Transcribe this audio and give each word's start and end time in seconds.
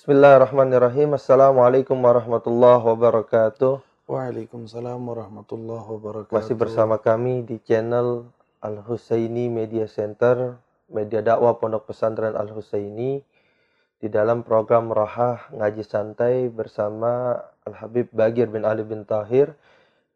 Bismillahirrahmanirrahim. 0.00 1.12
Assalamualaikum 1.12 1.92
warahmatullahi 1.92 2.80
wabarakatuh. 2.88 3.84
Waalaikumsalam 4.08 4.96
warahmatullahi 4.96 5.84
wabarakatuh. 5.84 6.32
Masih 6.40 6.56
bersama 6.56 6.96
kami 6.96 7.44
di 7.44 7.60
channel 7.60 8.24
Al 8.64 8.80
Husaini 8.80 9.52
Media 9.52 9.84
Center, 9.84 10.56
media 10.88 11.20
dakwah 11.20 11.60
Pondok 11.60 11.92
Pesantren 11.92 12.32
Al 12.32 12.48
Husaini 12.48 13.20
di 14.00 14.08
dalam 14.08 14.40
program 14.40 14.88
Rahah 14.88 15.52
Ngaji 15.52 15.84
Santai 15.84 16.48
bersama 16.48 17.36
Al 17.68 17.76
Habib 17.76 18.08
Bagir 18.08 18.48
bin 18.48 18.64
Ali 18.64 18.88
bin 18.88 19.04
Tahir 19.04 19.52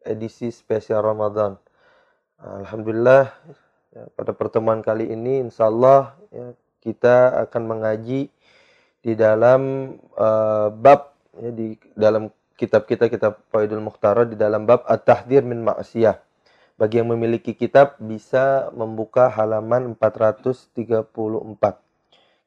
edisi 0.01 0.49
spesial 0.49 1.05
Ramadan. 1.05 1.61
Alhamdulillah 2.41 3.29
ya, 3.93 4.09
pada 4.17 4.33
pertemuan 4.33 4.81
kali 4.81 5.13
ini 5.13 5.45
insya 5.45 5.69
Allah 5.69 6.17
ya, 6.33 6.57
kita 6.81 7.37
akan 7.45 7.69
mengaji 7.69 8.33
di 9.05 9.13
dalam 9.13 9.93
uh, 10.17 10.73
bab 10.73 11.13
ya, 11.37 11.53
di 11.53 11.77
dalam 11.93 12.33
kitab 12.57 12.89
kita 12.89 13.05
kitab 13.05 13.37
Faidul 13.53 13.85
Mukhtara 13.85 14.25
di 14.25 14.33
dalam 14.33 14.65
bab 14.65 14.81
At-Tahdzir 14.89 15.45
min 15.45 15.61
Ma'siyah. 15.61 16.17
Bagi 16.75 16.99
yang 16.99 17.13
memiliki 17.13 17.53
kitab 17.55 18.01
bisa 18.01 18.73
membuka 18.73 19.29
halaman 19.29 19.93
434. 19.95 21.07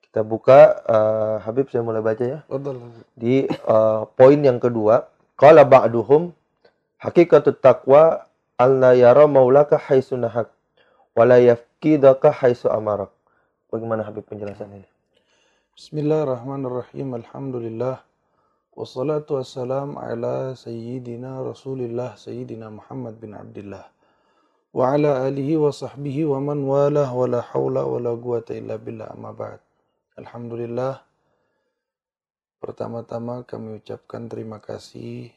Kita 0.05 0.21
buka 0.27 0.83
uh, 0.85 1.37
Habib 1.47 1.71
saya 1.71 1.87
mulai 1.87 2.03
baca 2.03 2.25
ya. 2.27 2.43
Di 3.15 3.47
uh, 3.65 4.05
poin 4.19 4.37
yang 4.37 4.59
kedua, 4.59 5.09
qala 5.39 5.63
ba'duhum 5.65 6.35
hakikatut 6.99 7.63
taqwa 7.63 8.27
alla 8.59 8.93
yara 8.99 9.31
maulaka 9.31 9.79
haitsu 9.79 10.19
nahak 10.19 10.51
wa 11.15 11.25
la 11.25 11.39
amarak. 12.75 13.15
Bagaimana 13.71 14.03
Habib 14.05 14.27
penjelasannya? 14.27 14.98
Bismillahirrahmanirrahim. 15.79 17.23
Alhamdulillah. 17.23 18.03
Wassalatu 18.75 19.39
wassalam 19.39 19.95
ala 19.95 20.51
sayyidina 20.59 21.39
Rasulillah 21.39 22.19
sayyidina 22.19 22.67
Muhammad 22.67 23.23
bin 23.23 23.31
Abdullah 23.39 23.87
wa 24.75 24.91
ala 24.91 25.23
alihi 25.23 25.55
wa 25.55 25.71
sahbihi 25.71 26.27
wa 26.27 26.43
man 26.43 26.67
walah 26.67 27.07
wa 27.15 27.31
la 27.31 27.47
hawla 27.47 27.87
wa 27.87 27.95
la 28.03 28.11
quwata 28.11 28.59
illa 28.59 28.75
billah 28.75 29.15
amma 29.15 29.31
ba'd. 29.31 29.63
Alhamdulillah. 30.19 30.99
Pertama-tama 32.59 33.47
kami 33.47 33.79
ucapkan 33.79 34.27
terima 34.27 34.59
kasih 34.59 35.31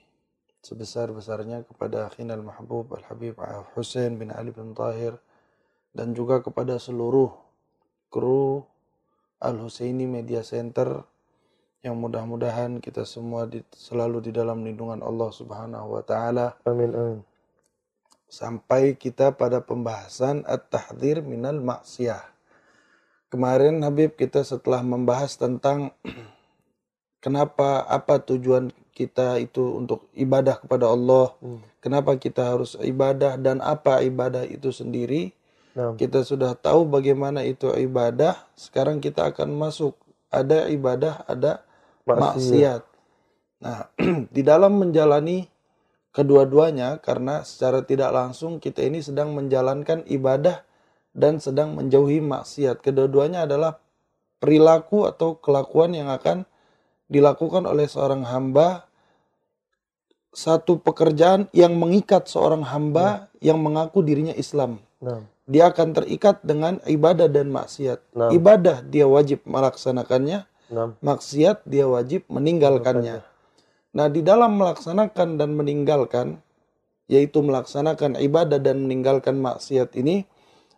sebesar-besarnya 0.65 1.69
kepada 1.69 2.09
Akhinal 2.09 2.41
Mahbub 2.41 2.89
Al-Habib 2.97 3.37
Hussein 3.77 4.17
bin 4.17 4.33
Ali 4.33 4.49
bin 4.49 4.73
Tahir 4.73 5.21
dan 5.93 6.17
juga 6.17 6.41
kepada 6.41 6.81
seluruh 6.81 7.29
kru 8.09 8.70
Al-Husaini 9.41 10.05
Media 10.05 10.45
Center 10.45 11.01
yang 11.81 11.97
mudah-mudahan 11.97 12.77
kita 12.77 13.09
semua 13.09 13.49
di, 13.49 13.65
selalu 13.73 14.29
di 14.29 14.31
dalam 14.31 14.61
lindungan 14.61 15.01
Allah 15.01 15.33
Subhanahu 15.33 15.97
wa 15.97 16.03
taala. 16.05 16.53
Amin 16.69 16.93
amin. 16.93 17.19
Sampai 18.29 18.95
kita 18.95 19.33
pada 19.33 19.59
pembahasan 19.59 20.45
at-tahdzir 20.45 21.25
minal 21.25 21.57
maksiyah. 21.59 22.21
Kemarin 23.33 23.81
Habib 23.81 24.15
kita 24.15 24.45
setelah 24.45 24.85
membahas 24.85 25.35
tentang 25.35 25.91
kenapa 27.25 27.83
apa 27.89 28.21
tujuan 28.23 28.69
kita 28.93 29.41
itu 29.41 29.81
untuk 29.81 30.05
ibadah 30.13 30.61
kepada 30.61 30.85
Allah, 30.91 31.33
hmm. 31.41 31.81
kenapa 31.81 32.13
kita 32.19 32.55
harus 32.55 32.77
ibadah 32.77 33.41
dan 33.41 33.57
apa 33.63 34.05
ibadah 34.05 34.45
itu 34.45 34.69
sendiri. 34.69 35.33
Nah. 35.71 35.95
Kita 35.95 36.27
sudah 36.27 36.55
tahu 36.59 36.83
bagaimana 36.83 37.47
itu 37.47 37.71
ibadah, 37.71 38.35
sekarang 38.59 38.99
kita 38.99 39.31
akan 39.31 39.55
masuk 39.55 39.95
ada 40.27 40.67
ibadah, 40.67 41.23
ada 41.27 41.63
maksiat. 42.03 42.83
Nah, 43.63 43.87
di 44.35 44.41
dalam 44.43 44.79
menjalani 44.79 45.47
kedua-duanya 46.11 46.99
karena 46.99 47.47
secara 47.47 47.87
tidak 47.87 48.11
langsung 48.11 48.59
kita 48.59 48.83
ini 48.83 48.99
sedang 48.99 49.31
menjalankan 49.31 50.03
ibadah 50.11 50.67
dan 51.15 51.39
sedang 51.39 51.75
menjauhi 51.75 52.19
maksiat. 52.19 52.83
Kedua-duanya 52.83 53.47
adalah 53.47 53.79
perilaku 54.43 55.07
atau 55.07 55.39
kelakuan 55.39 55.95
yang 55.95 56.11
akan 56.11 56.43
dilakukan 57.11 57.63
oleh 57.67 57.87
seorang 57.87 58.27
hamba 58.27 58.87
satu 60.31 60.79
pekerjaan 60.79 61.51
yang 61.51 61.75
mengikat 61.75 62.23
seorang 62.31 62.63
hamba 62.63 63.03
nah. 63.03 63.15
yang 63.43 63.59
mengaku 63.59 63.99
dirinya 63.99 64.31
Islam. 64.31 64.79
Nah. 65.03 65.27
Dia 65.51 65.67
akan 65.75 65.91
terikat 65.91 66.39
dengan 66.47 66.79
ibadah 66.87 67.27
dan 67.27 67.51
maksiat. 67.51 67.99
Nah. 68.15 68.31
Ibadah 68.31 68.87
dia 68.87 69.03
wajib 69.03 69.43
melaksanakannya, 69.43 70.47
Nah. 70.71 70.95
Maksiat 71.03 71.67
dia 71.67 71.83
wajib 71.83 72.23
meninggalkannya. 72.31 73.27
Nah, 73.91 74.07
di 74.07 74.23
dalam 74.23 74.55
melaksanakan 74.55 75.35
dan 75.35 75.51
meninggalkan 75.59 76.39
yaitu 77.11 77.43
melaksanakan 77.43 78.15
ibadah 78.23 78.55
dan 78.55 78.87
meninggalkan 78.87 79.35
maksiat 79.35 79.99
ini 79.99 80.23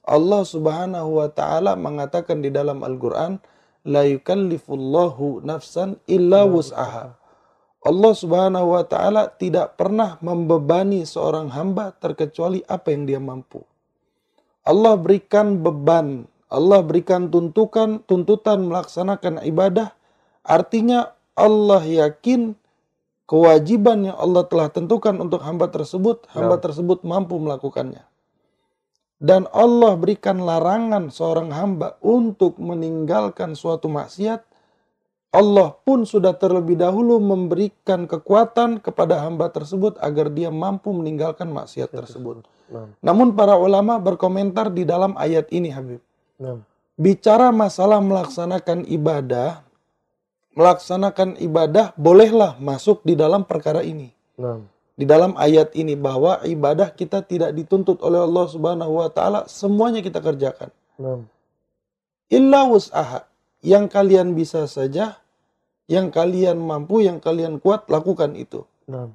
Allah 0.02 0.42
Subhanahu 0.42 1.22
wa 1.22 1.30
taala 1.30 1.78
mengatakan 1.78 2.42
di 2.42 2.50
dalam 2.50 2.82
Al-Qur'an 2.82 3.38
la 3.86 4.02
yukallifullahu 4.02 5.46
nafsan 5.46 6.02
illa 6.10 6.50
wus'aha. 6.50 7.14
Allah 7.86 8.14
Subhanahu 8.18 8.74
wa 8.74 8.84
taala 8.90 9.30
tidak 9.30 9.78
pernah 9.78 10.18
membebani 10.26 11.06
seorang 11.06 11.54
hamba 11.54 11.94
terkecuali 11.94 12.66
apa 12.66 12.90
yang 12.90 13.06
dia 13.06 13.22
mampu. 13.22 13.62
Allah 14.64 14.96
berikan 14.96 15.60
beban 15.60 16.32
Allah 16.54 16.86
berikan 16.86 17.34
tuntukan, 17.34 18.06
tuntutan 18.06 18.70
melaksanakan 18.70 19.42
ibadah, 19.42 19.98
artinya 20.46 21.18
Allah 21.34 21.82
yakin 21.82 22.54
kewajiban 23.26 24.14
yang 24.14 24.18
Allah 24.22 24.46
telah 24.46 24.70
tentukan 24.70 25.18
untuk 25.18 25.42
hamba 25.42 25.74
tersebut, 25.74 26.30
hamba 26.30 26.62
ya. 26.62 26.70
tersebut 26.70 27.02
mampu 27.02 27.42
melakukannya. 27.42 28.06
Dan 29.18 29.50
Allah 29.50 29.98
berikan 29.98 30.46
larangan 30.46 31.10
seorang 31.10 31.50
hamba 31.50 31.98
untuk 32.06 32.62
meninggalkan 32.62 33.58
suatu 33.58 33.90
maksiat, 33.90 34.46
Allah 35.34 35.74
pun 35.82 36.06
sudah 36.06 36.38
terlebih 36.38 36.78
dahulu 36.78 37.18
memberikan 37.18 38.06
kekuatan 38.06 38.78
kepada 38.78 39.18
hamba 39.26 39.50
tersebut 39.50 39.98
agar 39.98 40.30
dia 40.30 40.54
mampu 40.54 40.94
meninggalkan 40.94 41.50
maksiat 41.50 41.90
tersebut. 41.90 42.46
Nah. 42.70 42.94
Namun 43.02 43.34
para 43.34 43.58
ulama 43.58 43.98
berkomentar 43.98 44.70
di 44.70 44.86
dalam 44.86 45.18
ayat 45.18 45.50
ini 45.50 45.74
Habib. 45.74 46.06
Nah. 46.38 46.62
Bicara 46.94 47.50
masalah 47.50 47.98
melaksanakan 47.98 48.86
ibadah, 48.86 49.66
melaksanakan 50.54 51.42
ibadah 51.42 51.98
bolehlah 51.98 52.62
masuk 52.62 53.02
di 53.02 53.18
dalam 53.18 53.42
perkara 53.50 53.82
ini. 53.82 54.14
Nah. 54.38 54.62
Di 54.94 55.10
dalam 55.10 55.34
ayat 55.34 55.74
ini 55.74 55.98
bahwa 55.98 56.46
ibadah 56.46 56.94
kita 56.94 57.26
tidak 57.26 57.58
dituntut 57.58 57.98
oleh 58.06 58.22
Allah 58.22 58.46
Subhanahu 58.46 59.02
wa 59.02 59.10
taala, 59.10 59.50
semuanya 59.50 60.06
kita 60.06 60.22
kerjakan. 60.22 60.70
Nah. 61.02 61.26
Illa 62.30 62.70
wus'aha, 62.70 63.26
yang 63.66 63.90
kalian 63.90 64.38
bisa 64.38 64.70
saja, 64.70 65.23
yang 65.88 66.10
kalian 66.10 66.60
mampu, 66.60 67.04
yang 67.04 67.20
kalian 67.20 67.60
kuat 67.60 67.88
lakukan 67.92 68.36
itu. 68.40 68.64
Nah. 68.88 69.12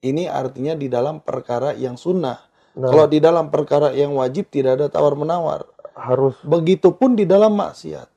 Ini 0.00 0.32
artinya 0.32 0.72
di 0.72 0.88
dalam 0.88 1.20
perkara 1.20 1.76
yang 1.76 2.00
sunnah. 2.00 2.40
Nah. 2.76 2.88
Kalau 2.88 3.06
di 3.10 3.20
dalam 3.20 3.52
perkara 3.52 3.92
yang 3.92 4.16
wajib 4.16 4.48
tidak 4.48 4.80
ada 4.80 4.86
tawar 4.88 5.12
menawar 5.12 5.68
harus 6.00 6.34
begitupun 6.40 7.18
di 7.18 7.28
dalam 7.28 7.52
maksiat. 7.52 8.08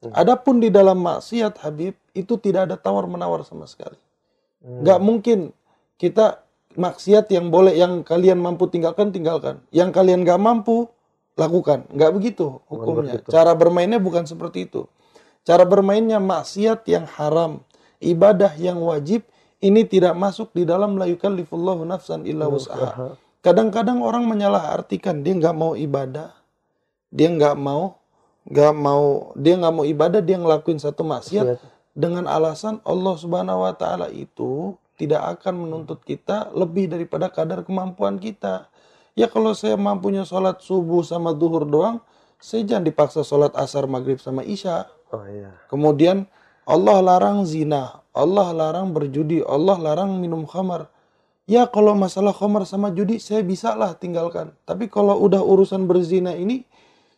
Hmm. 0.00 0.12
Adapun 0.16 0.60
di 0.60 0.68
dalam 0.68 1.00
maksiat 1.00 1.60
Habib 1.64 1.96
itu 2.12 2.34
tidak 2.36 2.68
ada 2.68 2.76
tawar 2.76 3.08
menawar 3.08 3.44
sama 3.48 3.64
sekali. 3.64 3.96
Hmm. 4.60 4.84
Gak 4.84 5.00
mungkin 5.00 5.38
kita 5.96 6.44
maksiat 6.76 7.32
yang 7.32 7.48
boleh 7.48 7.76
yang 7.76 8.04
kalian 8.04 8.40
mampu 8.40 8.68
tinggalkan 8.68 9.12
tinggalkan, 9.12 9.60
yang 9.72 9.92
kalian 9.92 10.24
gak 10.24 10.40
mampu 10.40 10.88
lakukan. 11.36 11.88
Gak 11.96 12.12
begitu 12.12 12.60
hukumnya. 12.68 13.20
Cara 13.28 13.56
bermainnya 13.56 14.00
bukan 14.00 14.28
seperti 14.28 14.68
itu. 14.68 14.84
Cara 15.44 15.64
bermainnya 15.64 16.20
maksiat 16.20 16.84
yang 16.86 17.08
haram, 17.16 17.64
ibadah 17.98 18.52
yang 18.60 18.80
wajib 18.80 19.24
ini 19.60 19.84
tidak 19.84 20.16
masuk 20.16 20.52
di 20.56 20.64
dalam 20.64 20.96
la 20.96 21.08
yukallifullahu 21.08 21.84
nafsan 21.84 22.24
illa 22.28 22.48
wus'aha. 22.48 23.16
Kadang-kadang 23.40 24.04
orang 24.04 24.28
menyalahartikan 24.28 25.24
dia 25.24 25.32
nggak 25.36 25.56
mau 25.56 25.72
ibadah, 25.72 26.36
dia 27.08 27.28
nggak 27.32 27.56
mau 27.56 28.00
nggak 28.40 28.72
mau 28.72 29.36
dia 29.36 29.54
nggak 29.60 29.74
mau 29.74 29.84
ibadah 29.84 30.20
dia 30.24 30.40
ngelakuin 30.40 30.80
satu 30.80 31.04
maksiat 31.04 31.60
dengan 31.92 32.24
alasan 32.24 32.80
Allah 32.88 33.14
Subhanahu 33.20 33.68
Wa 33.68 33.74
Taala 33.76 34.08
itu 34.08 34.74
tidak 34.96 35.40
akan 35.40 35.68
menuntut 35.68 36.00
kita 36.04 36.52
lebih 36.52 36.88
daripada 36.92 37.32
kadar 37.32 37.64
kemampuan 37.64 38.20
kita. 38.20 38.68
Ya 39.16 39.28
kalau 39.28 39.56
saya 39.56 39.76
mampunya 39.76 40.28
sholat 40.28 40.60
subuh 40.60 41.00
sama 41.00 41.32
duhur 41.32 41.64
doang, 41.64 42.04
saya 42.36 42.64
jangan 42.64 42.84
dipaksa 42.84 43.24
sholat 43.24 43.52
asar 43.56 43.88
maghrib 43.88 44.20
sama 44.20 44.44
isya. 44.44 44.88
Oh, 45.10 45.26
iya. 45.26 45.50
Kemudian 45.66 46.26
Allah 46.66 47.02
larang 47.02 47.42
zina, 47.42 48.00
Allah 48.14 48.54
larang 48.54 48.94
berjudi, 48.94 49.42
Allah 49.42 49.78
larang 49.78 50.22
minum 50.22 50.46
khamar. 50.46 50.86
Ya 51.50 51.66
kalau 51.66 51.98
masalah 51.98 52.30
khamar 52.30 52.62
sama 52.62 52.94
judi 52.94 53.18
saya 53.18 53.42
bisa 53.42 53.74
lah 53.74 53.98
tinggalkan. 53.98 54.54
Tapi 54.62 54.86
kalau 54.86 55.18
udah 55.18 55.42
urusan 55.42 55.90
berzina 55.90 56.30
ini 56.38 56.62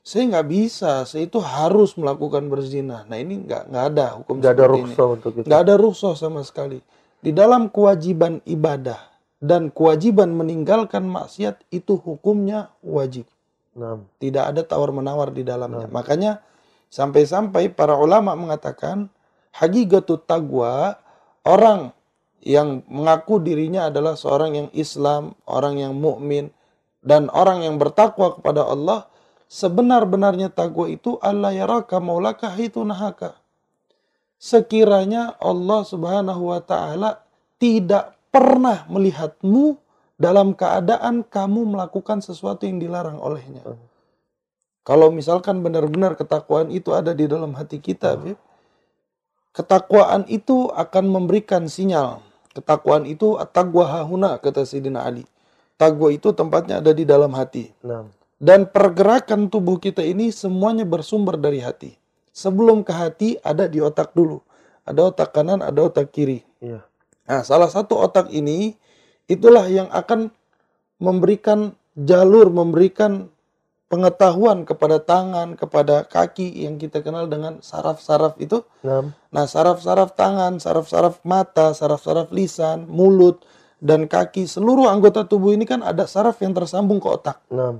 saya 0.01 0.25
nggak 0.35 0.49
bisa, 0.49 1.05
saya 1.05 1.29
itu 1.29 1.37
harus 1.37 1.95
melakukan 2.01 2.49
berzina. 2.49 3.05
Nah 3.13 3.21
ini 3.21 3.45
nggak 3.45 3.69
nggak 3.69 3.85
ada 3.93 4.07
hukum 4.17 4.41
Nggak 4.41 4.53
ada 4.57 4.67
rukhsah 4.73 5.07
untuk 5.21 5.33
itu. 5.37 5.47
Nggak 5.47 5.61
ada 5.69 5.75
rukhsah 5.77 6.15
sama 6.17 6.41
sekali. 6.49 6.81
Di 7.23 7.31
dalam 7.31 7.69
kewajiban 7.69 8.41
ibadah 8.49 8.99
dan 9.39 9.69
kewajiban 9.69 10.33
meninggalkan 10.33 11.05
maksiat 11.07 11.69
itu 11.69 12.01
hukumnya 12.01 12.73
wajib. 12.81 13.29
Nah, 13.77 14.01
Tidak 14.17 14.43
ada 14.43 14.65
tawar-menawar 14.65 15.29
di 15.29 15.45
dalamnya. 15.45 15.87
Makanya 15.93 16.41
sampai-sampai 16.93 17.73
para 17.73 17.97
ulama 17.97 18.37
mengatakan 18.37 19.09
haqiqatut 19.57 20.29
taqwa 20.29 21.01
orang 21.49 21.97
yang 22.45 22.85
mengaku 22.91 23.41
dirinya 23.41 23.89
adalah 23.89 24.19
seorang 24.19 24.53
yang 24.53 24.69
Islam, 24.77 25.33
orang 25.49 25.81
yang 25.81 25.97
mukmin 25.97 26.53
dan 27.01 27.33
orang 27.33 27.65
yang 27.65 27.81
bertakwa 27.81 28.37
kepada 28.37 28.69
Allah 28.69 29.09
sebenar-benarnya 29.49 30.53
takwa 30.53 30.91
itu 30.91 31.17
Allah 31.25 31.57
yaraka 31.57 31.97
maulaka 32.03 32.53
hitu 32.53 32.85
nahaka. 32.85 33.41
Sekiranya 34.43 35.39
Allah 35.39 35.87
Subhanahu 35.87 36.51
wa 36.51 36.61
taala 36.61 37.23
tidak 37.63 38.19
pernah 38.35 38.85
melihatmu 38.91 39.79
dalam 40.19 40.55
keadaan 40.59 41.23
kamu 41.23 41.79
melakukan 41.79 42.19
sesuatu 42.19 42.67
yang 42.67 42.83
dilarang 42.83 43.23
olehnya. 43.23 43.63
Kalau 44.83 45.15
misalkan 45.15 45.63
benar-benar 45.63 46.19
ketakwaan 46.19 46.75
itu 46.75 46.91
ada 46.91 47.15
di 47.15 47.31
dalam 47.31 47.55
hati 47.55 47.79
kita, 47.79 48.19
Bib, 48.19 48.35
ketakwaan 49.55 50.27
itu 50.27 50.67
akan 50.75 51.05
memberikan 51.07 51.71
sinyal. 51.71 52.19
Ketakwaan 52.53 53.07
itu 53.09 53.39
taqwa 53.55 53.89
hahuna 53.89 54.37
kata 54.43 54.67
Sayyidina 54.67 55.07
Ali. 55.07 55.25
Takwa 55.81 56.13
itu 56.13 56.31
tempatnya 56.37 56.79
ada 56.85 56.93
di 56.93 57.03
dalam 57.03 57.33
hati. 57.33 57.73
nah, 57.83 58.07
Dan 58.37 58.69
pergerakan 58.69 59.49
tubuh 59.49 59.81
kita 59.81 60.05
ini 60.05 60.31
semuanya 60.31 60.85
bersumber 60.85 61.41
dari 61.41 61.59
hati. 61.59 61.97
Sebelum 62.31 62.85
ke 62.85 62.93
hati 62.93 63.29
ada 63.41 63.67
di 63.67 63.81
otak 63.81 64.13
dulu. 64.13 64.45
Ada 64.85 65.11
otak 65.15 65.31
kanan, 65.35 65.63
ada 65.65 65.81
otak 65.83 66.13
kiri. 66.13 66.43
iya. 66.61 66.83
Nah, 67.23 67.41
salah 67.47 67.71
satu 67.71 67.97
otak 67.97 68.29
ini 68.35 68.75
itulah 69.31 69.65
yang 69.71 69.89
akan 69.89 70.29
memberikan 71.01 71.73
jalur, 71.97 72.53
memberikan 72.53 73.32
pengetahuan 73.93 74.65
kepada 74.65 75.05
tangan, 75.05 75.53
kepada 75.53 76.09
kaki 76.09 76.65
yang 76.65 76.81
kita 76.81 77.05
kenal 77.05 77.29
dengan 77.29 77.61
saraf-saraf 77.61 78.41
itu. 78.41 78.65
Nah, 78.81 79.13
Nah, 79.29 79.45
saraf-saraf 79.45 80.17
tangan, 80.17 80.57
saraf-saraf 80.57 81.21
mata, 81.29 81.77
saraf-saraf 81.77 82.33
lisan, 82.33 82.89
mulut, 82.89 83.45
dan 83.85 84.09
kaki, 84.09 84.49
seluruh 84.49 84.89
anggota 84.89 85.29
tubuh 85.29 85.53
ini 85.53 85.69
kan 85.69 85.85
ada 85.85 86.09
saraf 86.09 86.41
yang 86.41 86.57
tersambung 86.57 87.05
ke 87.05 87.09
otak. 87.13 87.45
nah, 87.53 87.77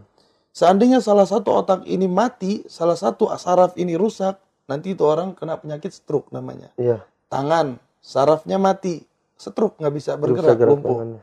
Seandainya 0.53 1.01
salah 1.01 1.25
satu 1.25 1.65
otak 1.65 1.89
ini 1.89 2.05
mati, 2.05 2.61
salah 2.69 2.93
satu 2.93 3.33
saraf 3.41 3.73
ini 3.81 3.97
rusak, 3.97 4.37
nanti 4.69 4.93
itu 4.93 5.01
orang 5.09 5.33
kena 5.33 5.57
penyakit 5.57 5.97
stroke 5.97 6.29
namanya. 6.29 6.69
iya. 6.77 7.01
Tangan, 7.33 7.81
sarafnya 8.05 8.61
mati, 8.61 9.01
stroke 9.41 9.81
nggak 9.81 9.95
bisa 9.97 10.21
bergerak, 10.21 10.61
gerak 10.61 10.77
lumpuh. 10.77 11.17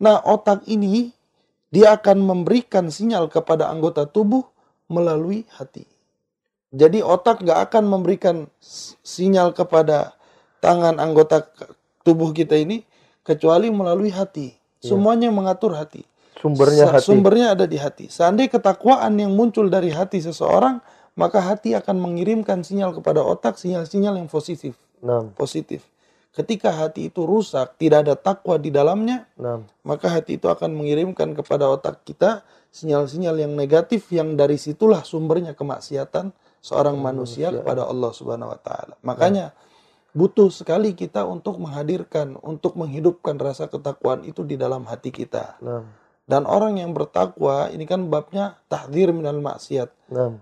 Nah, 0.00 0.24
otak 0.24 0.64
ini 0.64 1.12
dia 1.72 1.96
akan 1.96 2.20
memberikan 2.20 2.92
sinyal 2.92 3.32
kepada 3.32 3.72
anggota 3.72 4.04
tubuh 4.04 4.44
melalui 4.92 5.48
hati. 5.56 5.88
Jadi 6.72 7.00
otak 7.00 7.40
nggak 7.40 7.72
akan 7.72 7.84
memberikan 7.88 8.36
sinyal 9.04 9.56
kepada 9.56 10.12
tangan 10.60 11.00
anggota 11.00 11.48
tubuh 12.04 12.32
kita 12.36 12.60
ini 12.60 12.84
kecuali 13.24 13.72
melalui 13.72 14.12
hati. 14.12 14.52
Semuanya 14.82 15.32
mengatur 15.32 15.72
hati. 15.78 16.04
Sumbernya 16.42 16.90
hati. 16.90 17.06
Sumbernya 17.06 17.46
ada 17.54 17.70
di 17.70 17.78
hati. 17.78 18.10
Seandainya 18.10 18.58
ketakwaan 18.58 19.14
yang 19.14 19.30
muncul 19.30 19.70
dari 19.70 19.94
hati 19.94 20.18
seseorang, 20.18 20.82
maka 21.14 21.38
hati 21.38 21.76
akan 21.78 22.02
mengirimkan 22.02 22.66
sinyal 22.66 22.90
kepada 22.96 23.22
otak 23.22 23.60
sinyal-sinyal 23.60 24.18
yang 24.18 24.26
positif. 24.26 24.74
Nah, 25.04 25.28
Positif. 25.38 25.86
Ketika 26.32 26.72
hati 26.72 27.12
itu 27.12 27.28
rusak, 27.28 27.76
tidak 27.76 28.08
ada 28.08 28.16
takwa 28.16 28.56
di 28.56 28.72
dalamnya, 28.72 29.28
nah, 29.36 29.60
maka 29.84 30.08
hati 30.08 30.40
itu 30.40 30.48
akan 30.48 30.72
mengirimkan 30.72 31.36
kepada 31.36 31.68
otak 31.68 32.08
kita 32.08 32.40
sinyal-sinyal 32.72 33.36
yang 33.36 33.52
negatif 33.52 34.08
yang 34.08 34.32
dari 34.32 34.56
situlah 34.56 35.04
sumbernya 35.04 35.52
kemaksiatan 35.52 36.32
seorang 36.64 36.96
manusia 36.96 37.52
kepada 37.52 37.84
Allah 37.84 38.10
Subhanahu 38.16 38.48
wa 38.48 38.56
taala. 38.56 38.96
Makanya 39.04 39.52
butuh 40.16 40.48
sekali 40.48 40.96
kita 40.96 41.28
untuk 41.28 41.60
menghadirkan, 41.60 42.40
untuk 42.40 42.80
menghidupkan 42.80 43.36
rasa 43.36 43.68
ketakwaan 43.68 44.24
itu 44.24 44.40
di 44.40 44.56
dalam 44.56 44.88
hati 44.88 45.12
kita. 45.12 45.60
nah, 45.60 45.84
Dan 46.24 46.48
orang 46.48 46.80
yang 46.80 46.96
bertakwa 46.96 47.68
ini 47.68 47.84
kan 47.84 48.08
babnya 48.08 48.56
tahdzir 48.72 49.12
minal 49.12 49.36
maksiat, 49.44 49.92
nah, 50.08 50.40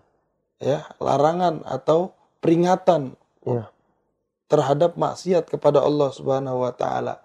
ya, 0.63 0.87
larangan 1.03 1.67
atau 1.67 2.15
peringatan 2.39 3.19
iya. 3.43 3.67
Terhadap 4.51 4.99
maksiat 4.99 5.47
kepada 5.47 5.79
Allah 5.79 6.11
Subhanahu 6.11 6.67
wa 6.67 6.75
taala. 6.75 7.23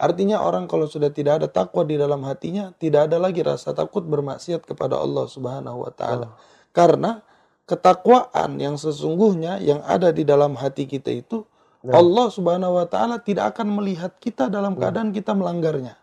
Artinya 0.00 0.42
orang 0.42 0.66
kalau 0.66 0.88
sudah 0.88 1.12
tidak 1.12 1.44
ada 1.44 1.48
takwa 1.52 1.86
di 1.86 1.94
dalam 2.00 2.24
hatinya, 2.26 2.74
tidak 2.80 3.12
ada 3.12 3.20
lagi 3.20 3.44
rasa 3.44 3.70
takut 3.76 4.02
bermaksiat 4.02 4.64
kepada 4.64 4.98
Allah 4.98 5.28
Subhanahu 5.28 5.84
wa 5.84 5.92
taala. 5.92 6.34
Karena 6.72 7.22
ketakwaan 7.68 8.58
yang 8.58 8.80
sesungguhnya 8.80 9.60
yang 9.62 9.84
ada 9.84 10.10
di 10.10 10.26
dalam 10.26 10.58
hati 10.58 10.88
kita 10.88 11.12
itu 11.12 11.44
Allah 11.86 12.26
Subhanahu 12.32 12.80
wa 12.80 12.86
taala 12.88 13.20
tidak 13.20 13.54
akan 13.54 13.78
melihat 13.78 14.16
kita 14.18 14.48
dalam 14.48 14.74
keadaan 14.74 15.12
kita 15.12 15.36
melanggarnya. 15.36 16.00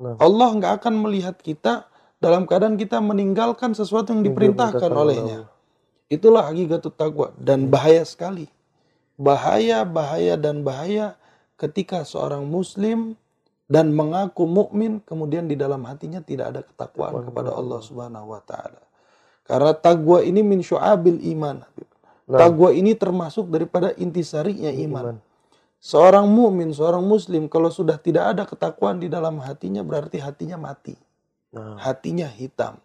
Nah. 0.00 0.16
Allah 0.22 0.48
nggak 0.56 0.72
akan 0.82 0.94
melihat 1.02 1.36
kita 1.38 1.86
dalam 2.22 2.48
keadaan 2.48 2.80
kita 2.80 3.02
meninggalkan 3.02 3.76
sesuatu 3.76 4.14
yang 4.14 4.24
diperintahkan 4.24 4.80
diperintahkan 4.80 4.90
oleh 4.90 5.18
olehnya. 5.20 5.38
Itulah 6.06 6.46
hakikatul 6.46 6.94
takwa 6.94 7.34
dan 7.34 7.66
bahaya 7.66 8.06
sekali. 8.06 8.46
Bahaya, 9.16 9.84
bahaya 9.88 10.36
dan 10.36 10.60
bahaya 10.60 11.16
ketika 11.56 12.04
seorang 12.04 12.44
muslim 12.44 13.16
dan 13.66 13.90
mengaku 13.90 14.46
mukmin 14.46 15.02
kemudian 15.02 15.50
di 15.50 15.58
dalam 15.58 15.82
hatinya 15.88 16.22
tidak 16.22 16.46
ada 16.54 16.62
ketakwaan 16.62 17.26
kepada 17.26 17.50
Allah 17.56 17.80
Subhanahu 17.82 18.36
wa 18.36 18.42
taala. 18.44 18.82
Karena 19.46 19.72
takwa 19.72 20.20
ini 20.22 20.42
min 20.42 20.60
syu'abil 20.60 21.22
iman. 21.34 21.62
Nah. 22.26 22.38
Takwa 22.38 22.74
ini 22.74 22.98
termasuk 22.98 23.48
daripada 23.48 23.94
intisarinya 23.94 24.70
iman. 24.70 25.04
Iman. 25.14 25.18
Seorang 25.78 26.26
mukmin, 26.26 26.74
seorang 26.74 27.04
muslim 27.04 27.46
kalau 27.46 27.70
sudah 27.70 27.94
tidak 28.00 28.34
ada 28.34 28.42
ketakwaan 28.42 28.98
di 28.98 29.06
dalam 29.06 29.38
hatinya 29.38 29.86
berarti 29.86 30.18
hatinya 30.18 30.58
mati. 30.58 30.98
Nah, 31.54 31.78
Hatinya 31.78 32.26
hitam. 32.26 32.82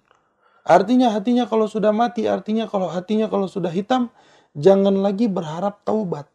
Artinya 0.62 1.10
hatinya 1.10 1.50
kalau 1.50 1.66
sudah 1.66 1.90
mati, 1.90 2.30
artinya 2.30 2.70
kalau 2.70 2.86
hatinya 2.86 3.26
kalau 3.26 3.50
sudah 3.50 3.74
hitam, 3.74 4.14
jangan 4.56 4.96
lagi 5.00 5.32
berharap 5.32 5.84
taubat. 5.84 6.28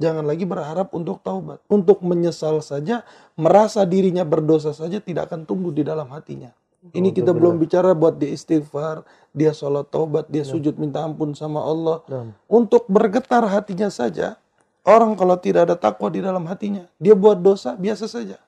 Jangan 0.00 0.24
lagi 0.24 0.48
berharap 0.48 0.96
untuk 0.96 1.20
taubat. 1.20 1.60
Untuk 1.68 2.00
menyesal 2.00 2.64
saja, 2.64 3.04
merasa 3.36 3.84
dirinya 3.84 4.24
berdosa 4.24 4.72
saja 4.72 4.96
tidak 4.96 5.28
akan 5.28 5.44
tumbuh 5.44 5.68
di 5.68 5.84
dalam 5.84 6.08
hatinya. 6.08 6.56
Ini 6.80 7.12
kita 7.12 7.36
belum 7.36 7.60
bicara 7.60 7.92
buat 7.92 8.16
dia 8.16 8.32
istighfar, 8.32 9.04
dia 9.36 9.52
sholat 9.52 9.92
taubat, 9.92 10.32
dia 10.32 10.48
sujud 10.48 10.80
minta 10.80 11.04
ampun 11.04 11.36
sama 11.36 11.60
Allah. 11.60 12.00
nah, 12.08 12.32
Untuk 12.48 12.88
bergetar 12.88 13.44
hatinya 13.44 13.92
saja, 13.92 14.40
orang 14.88 15.12
kalau 15.12 15.36
tidak 15.36 15.68
ada 15.68 15.76
takwa 15.76 16.08
di 16.08 16.24
dalam 16.24 16.48
hatinya, 16.48 16.88
dia 16.96 17.12
buat 17.12 17.36
dosa 17.36 17.76
biasa 17.76 18.08
saja. 18.08 18.40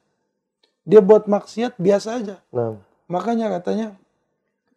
Dia 0.88 1.04
buat 1.04 1.28
maksiat 1.28 1.76
biasa 1.76 2.08
aja. 2.24 2.36
nah, 2.48 2.80
Makanya 3.12 3.52
katanya 3.60 3.92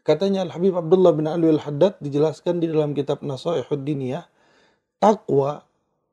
katanya 0.05 0.45
Al 0.45 0.53
Habib 0.53 0.77
Abdullah 0.77 1.12
bin 1.17 1.25
Ali 1.25 1.50
Al 1.50 1.59
Haddad 1.59 1.97
dijelaskan 2.00 2.62
di 2.62 2.69
dalam 2.69 2.93
kitab 2.93 3.25
Nasaihud 3.25 3.81
Diniyah, 3.81 4.29
takwa 5.01 5.65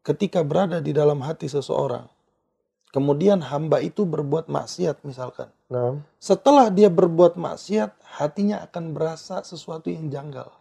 ketika 0.03 0.43
berada 0.43 0.81
di 0.81 0.91
dalam 0.97 1.21
hati 1.23 1.47
seseorang. 1.47 2.09
Kemudian 2.93 3.41
hamba 3.41 3.81
itu 3.81 4.05
berbuat 4.05 4.53
maksiat 4.53 5.01
misalkan. 5.09 5.49
nah, 5.73 5.97
Setelah 6.21 6.69
dia 6.69 6.93
berbuat 6.93 7.41
maksiat, 7.41 7.97
hatinya 8.21 8.61
akan 8.69 8.93
berasa 8.93 9.41
sesuatu 9.41 9.89
yang 9.89 10.13
janggal. 10.13 10.53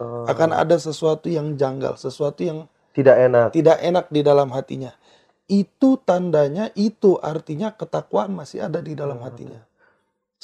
eh, 0.00 0.24
Akan 0.32 0.56
ada 0.56 0.80
sesuatu 0.80 1.28
yang 1.28 1.60
janggal, 1.60 2.00
sesuatu 2.00 2.40
yang 2.40 2.58
tidak 2.96 3.20
enak. 3.20 3.48
tidak 3.52 3.78
enak 3.84 4.06
di 4.08 4.20
dalam 4.24 4.48
hatinya. 4.48 4.96
Itu 5.44 6.00
tandanya, 6.00 6.72
itu 6.72 7.20
artinya 7.20 7.76
ketakwaan 7.76 8.32
masih 8.32 8.64
ada 8.64 8.80
di 8.80 8.96
dalam 8.96 9.20
hatinya. 9.20 9.60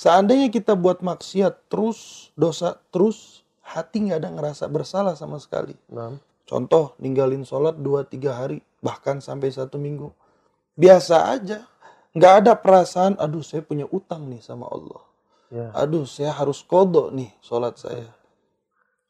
Seandainya 0.00 0.48
kita 0.48 0.72
buat 0.80 1.04
maksiat 1.04 1.68
terus, 1.68 2.32
dosa 2.32 2.80
terus, 2.88 3.44
hati 3.60 4.08
nggak 4.08 4.24
ada 4.24 4.30
ngerasa 4.32 4.64
bersalah 4.72 5.12
sama 5.12 5.36
sekali. 5.36 5.76
Nah, 5.92 6.16
Contoh, 6.50 6.98
ninggalin 6.98 7.46
sholat 7.46 7.78
2-3 7.78 8.34
hari, 8.34 8.58
bahkan 8.82 9.22
sampai 9.22 9.54
satu 9.54 9.78
minggu. 9.78 10.10
Biasa 10.74 11.30
aja. 11.30 11.62
Nggak 12.10 12.34
ada 12.42 12.52
perasaan, 12.58 13.14
aduh 13.22 13.38
saya 13.38 13.62
punya 13.62 13.86
utang 13.86 14.26
nih 14.26 14.42
sama 14.42 14.66
Allah. 14.66 14.98
ya, 15.46 15.70
Aduh 15.78 16.02
saya 16.10 16.34
harus 16.34 16.58
kodok 16.66 17.14
nih 17.14 17.30
sholat 17.38 17.78
saya. 17.78 18.10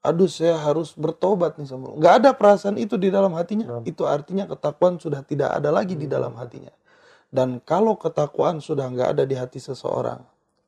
Aduh 0.04 0.28
saya 0.28 0.60
harus 0.60 0.92
bertobat 0.92 1.56
nih 1.56 1.64
sama 1.64 1.88
Allah. 1.88 2.00
Nggak 2.04 2.14
ada 2.20 2.30
perasaan 2.36 2.76
itu 2.76 3.00
di 3.00 3.08
dalam 3.08 3.32
hatinya. 3.32 3.80
Itu 3.88 4.04
artinya 4.04 4.44
ketakwaan 4.44 5.00
sudah 5.00 5.24
tidak 5.24 5.48
ada 5.48 5.72
lagi 5.72 5.96
di 5.96 6.04
dalam 6.04 6.36
hatinya. 6.36 6.76
Dan 7.32 7.64
kalau 7.64 7.96
ketakwaan 7.96 8.60
sudah 8.60 8.84
nggak 8.84 9.16
ada 9.16 9.24
di 9.24 9.32
hati 9.32 9.64
seseorang. 9.64 10.20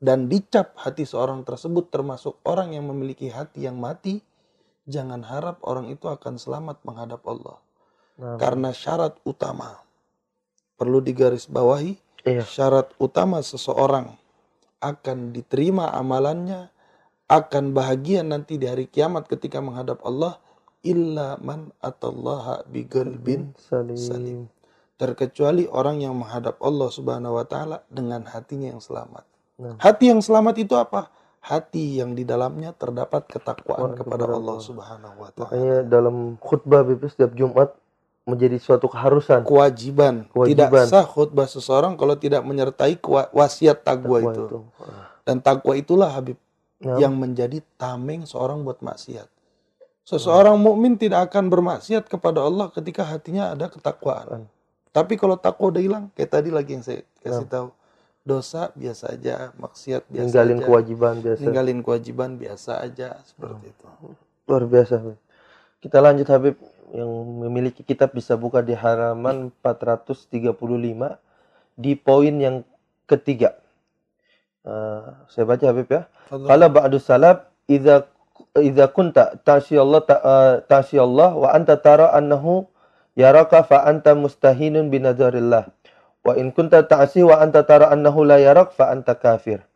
Dan 0.02 0.26
dicap 0.26 0.74
hati 0.74 1.06
seorang 1.06 1.46
tersebut 1.46 1.86
termasuk 1.94 2.42
orang 2.42 2.74
yang 2.74 2.90
memiliki 2.90 3.30
hati 3.30 3.70
yang 3.70 3.78
mati. 3.78 4.18
jangan 4.82 5.22
harap 5.22 5.62
orang 5.62 5.94
itu 5.94 6.10
akan 6.10 6.42
selamat 6.42 6.82
menghadap 6.82 7.22
Allah. 7.22 7.62
Nah, 8.18 8.34
Karena 8.34 8.74
syarat 8.74 9.14
utama 9.22 9.78
perlu 10.74 10.98
digarisbawahi, 10.98 11.94
iya. 12.26 12.42
syarat 12.42 12.90
utama 12.98 13.38
seseorang 13.46 14.18
akan 14.82 15.30
diterima 15.30 15.94
amalannya, 15.94 16.66
akan 17.30 17.70
bahagia 17.70 18.26
nanti 18.26 18.58
di 18.58 18.66
hari 18.66 18.90
kiamat 18.90 19.30
ketika 19.30 19.62
menghadap 19.62 20.02
Allah, 20.02 20.42
illa 20.82 21.38
man 21.38 21.70
atallaha 21.78 22.66
biqalbin 22.66 23.54
salim. 23.54 23.94
salim. 23.96 24.40
terkecuali 24.98 25.70
orang 25.70 26.02
yang 26.02 26.18
menghadap 26.18 26.58
Allah 26.58 26.90
Subhanahu 26.90 27.38
wa 27.38 27.46
taala 27.46 27.86
dengan 27.86 28.26
hatinya 28.26 28.74
yang 28.74 28.82
selamat. 28.82 29.22
Nah. 29.62 29.74
Hati 29.78 30.10
yang 30.10 30.18
selamat 30.18 30.54
itu 30.58 30.74
apa? 30.74 31.06
Hati 31.42 32.02
yang 32.02 32.18
di 32.18 32.26
dalamnya 32.26 32.74
terdapat 32.74 33.30
ketakwaan 33.30 33.94
kepada 33.94 34.26
Allah 34.26 34.58
Allah. 34.58 34.58
Subhanahu 34.58 35.16
wa 35.22 35.30
taala. 35.30 35.50
Makanya 35.50 35.76
dalam 35.86 36.34
khutbah 36.42 36.82
Bib 36.82 37.02
setiap 37.06 37.30
Jumat 37.38 37.70
menjadi 38.26 38.58
suatu 38.58 38.90
keharusan. 38.90 39.46
Kewajiban. 39.46 40.26
Kewajiban. 40.34 40.70
Tidak 40.70 40.90
sah 40.90 41.06
khutbah 41.06 41.46
seseorang 41.46 41.94
kalau 41.94 42.18
tidak 42.18 42.42
menyertai 42.42 42.98
wasiat 43.30 43.86
takwa 43.86 44.18
Takwa 44.18 44.34
itu. 44.34 44.42
Ah. 44.82 45.10
Dan 45.22 45.38
takwa 45.38 45.78
itulah 45.78 46.10
Habib 46.10 46.38
Nah, 46.82 46.98
yang 46.98 47.14
menjadi 47.14 47.62
tameng 47.78 48.26
seorang 48.26 48.66
buat 48.66 48.82
maksiat. 48.82 49.30
Seseorang 50.02 50.58
mukmin 50.58 50.98
tidak 50.98 51.30
akan 51.30 51.46
bermaksiat 51.46 52.10
kepada 52.10 52.42
Allah 52.42 52.74
ketika 52.74 53.06
hatinya 53.06 53.54
ada 53.54 53.70
ketakwaan. 53.70 54.50
Tapi 54.90 55.14
kalau 55.14 55.38
takwa 55.38 55.70
udah 55.70 55.78
hilang, 55.78 56.04
kayak 56.18 56.30
tadi 56.34 56.50
lagi 56.50 56.74
yang 56.74 56.84
saya 56.84 57.06
kasih 57.22 57.46
tahu, 57.46 57.70
dosa 58.22 58.70
biasa 58.78 59.18
aja, 59.18 59.50
maksiat 59.58 60.06
biasa 60.06 60.22
ninggalin 60.22 60.58
aja, 60.62 60.66
kewajiban 60.70 61.14
biasa. 61.18 61.40
ninggalin 61.42 61.78
kewajiban 61.82 62.30
biasa 62.38 62.72
aja 62.78 63.18
seperti 63.26 63.74
itu. 63.74 63.86
Luar 64.46 64.64
biasa. 64.66 64.94
Kita 65.82 65.98
lanjut 65.98 66.28
Habib 66.30 66.56
yang 66.94 67.10
memiliki 67.42 67.82
kitab 67.82 68.14
bisa 68.14 68.38
buka 68.38 68.62
di 68.62 68.78
halaman 68.78 69.50
435 69.64 71.18
di 71.74 71.98
poin 71.98 72.34
yang 72.38 72.56
ketiga. 73.10 73.58
Eh, 74.62 75.02
saya 75.26 75.42
baca 75.42 75.64
Habib 75.66 75.90
ya. 75.90 76.06
Qala 76.30 76.70
ba'du 76.70 77.02
salaf 77.02 77.50
idza 77.66 78.06
idza 78.62 78.86
kunta 78.94 79.34
ta'si 79.42 79.74
Allah 79.74 80.00
ta- 80.06 80.22
eh, 80.22 81.02
wa 81.34 81.48
anta 81.50 81.74
tara 81.74 82.14
annahu 82.14 82.70
yaraka 83.18 83.66
fa 83.66 83.82
anta 83.90 84.14
mustahinun 84.14 84.86
bi 84.86 85.02
nadzarillah. 85.02 85.66
Wa 86.22 86.38
in 86.38 86.54
kunta 86.54 86.86
ta'si 86.86 87.26
wa 87.26 87.42
anta 87.42 87.66
tara 87.66 87.90
annahu 87.90 88.22
la 88.22 88.38
yarak 88.38 88.70
fa 88.74 88.94
anta 88.94 89.18
kafir. 89.18 89.66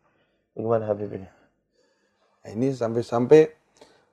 Bagaimana 0.55 0.87
Habib 0.87 1.11
ini? 1.11 1.27
Nah, 1.27 2.49
ini 2.55 2.71
sampai-sampai 2.71 3.51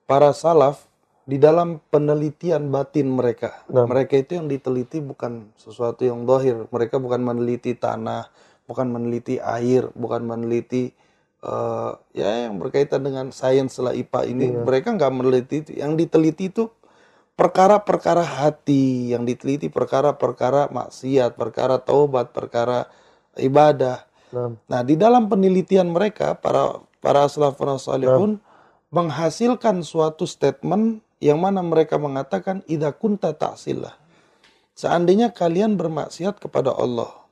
para 0.04 0.34
salaf 0.34 0.90
di 1.24 1.40
dalam 1.40 1.80
penelitian 1.88 2.68
batin 2.68 3.14
mereka. 3.14 3.64
Nah. 3.70 3.88
Mereka 3.88 4.20
itu 4.20 4.36
yang 4.36 4.50
diteliti 4.50 5.00
bukan 5.00 5.54
sesuatu 5.56 6.04
yang 6.04 6.28
dohir. 6.28 6.68
Mereka 6.68 7.00
bukan 7.00 7.24
meneliti 7.24 7.78
tanah, 7.78 8.28
bukan 8.68 8.92
meneliti 8.92 9.40
air, 9.40 9.88
bukan 9.96 10.26
meneliti 10.26 10.92
eh, 11.40 11.92
ya 12.12 12.50
yang 12.50 12.60
berkaitan 12.60 13.06
dengan 13.06 13.32
sains 13.32 13.78
lah 13.80 13.96
IPA 13.96 14.20
ini. 14.28 14.46
Iya. 14.52 14.60
Mereka 14.66 14.88
nggak 14.98 15.12
meneliti 15.14 15.56
itu. 15.64 15.70
Yang 15.80 15.92
diteliti 16.04 16.44
itu 16.52 16.68
perkara-perkara 17.34 18.22
hati, 18.22 19.14
yang 19.14 19.26
diteliti 19.26 19.70
perkara-perkara 19.70 20.70
maksiat, 20.70 21.34
perkara 21.34 21.82
taubat, 21.82 22.30
perkara 22.30 22.86
ibadah. 23.38 24.06
Nah, 24.34 24.50
Nah, 24.66 24.80
di 24.82 24.98
dalam 24.98 25.30
penelitian 25.30 25.94
mereka 25.94 26.34
para 26.34 26.82
para 26.98 27.26
salafun 27.30 27.78
salihun 27.78 28.32
menghasilkan 28.90 29.82
suatu 29.86 30.26
statement 30.26 31.02
yang 31.22 31.38
mana 31.38 31.62
mereka 31.62 31.98
mengatakan 31.98 32.66
idza 32.66 32.90
kunta 32.94 33.30
ta'sillah. 33.30 33.94
Seandainya 34.74 35.30
kalian 35.30 35.78
bermaksiat 35.78 36.42
kepada 36.42 36.74
Allah 36.74 37.24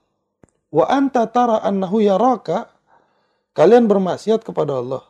wa 0.73 0.89
anta 0.89 1.29
tara 1.29 1.61
annahu 1.61 2.01
yaraka 2.01 2.73
kalian 3.53 3.85
bermaksiat 3.87 4.41
kepada 4.41 4.81
Allah 4.81 5.05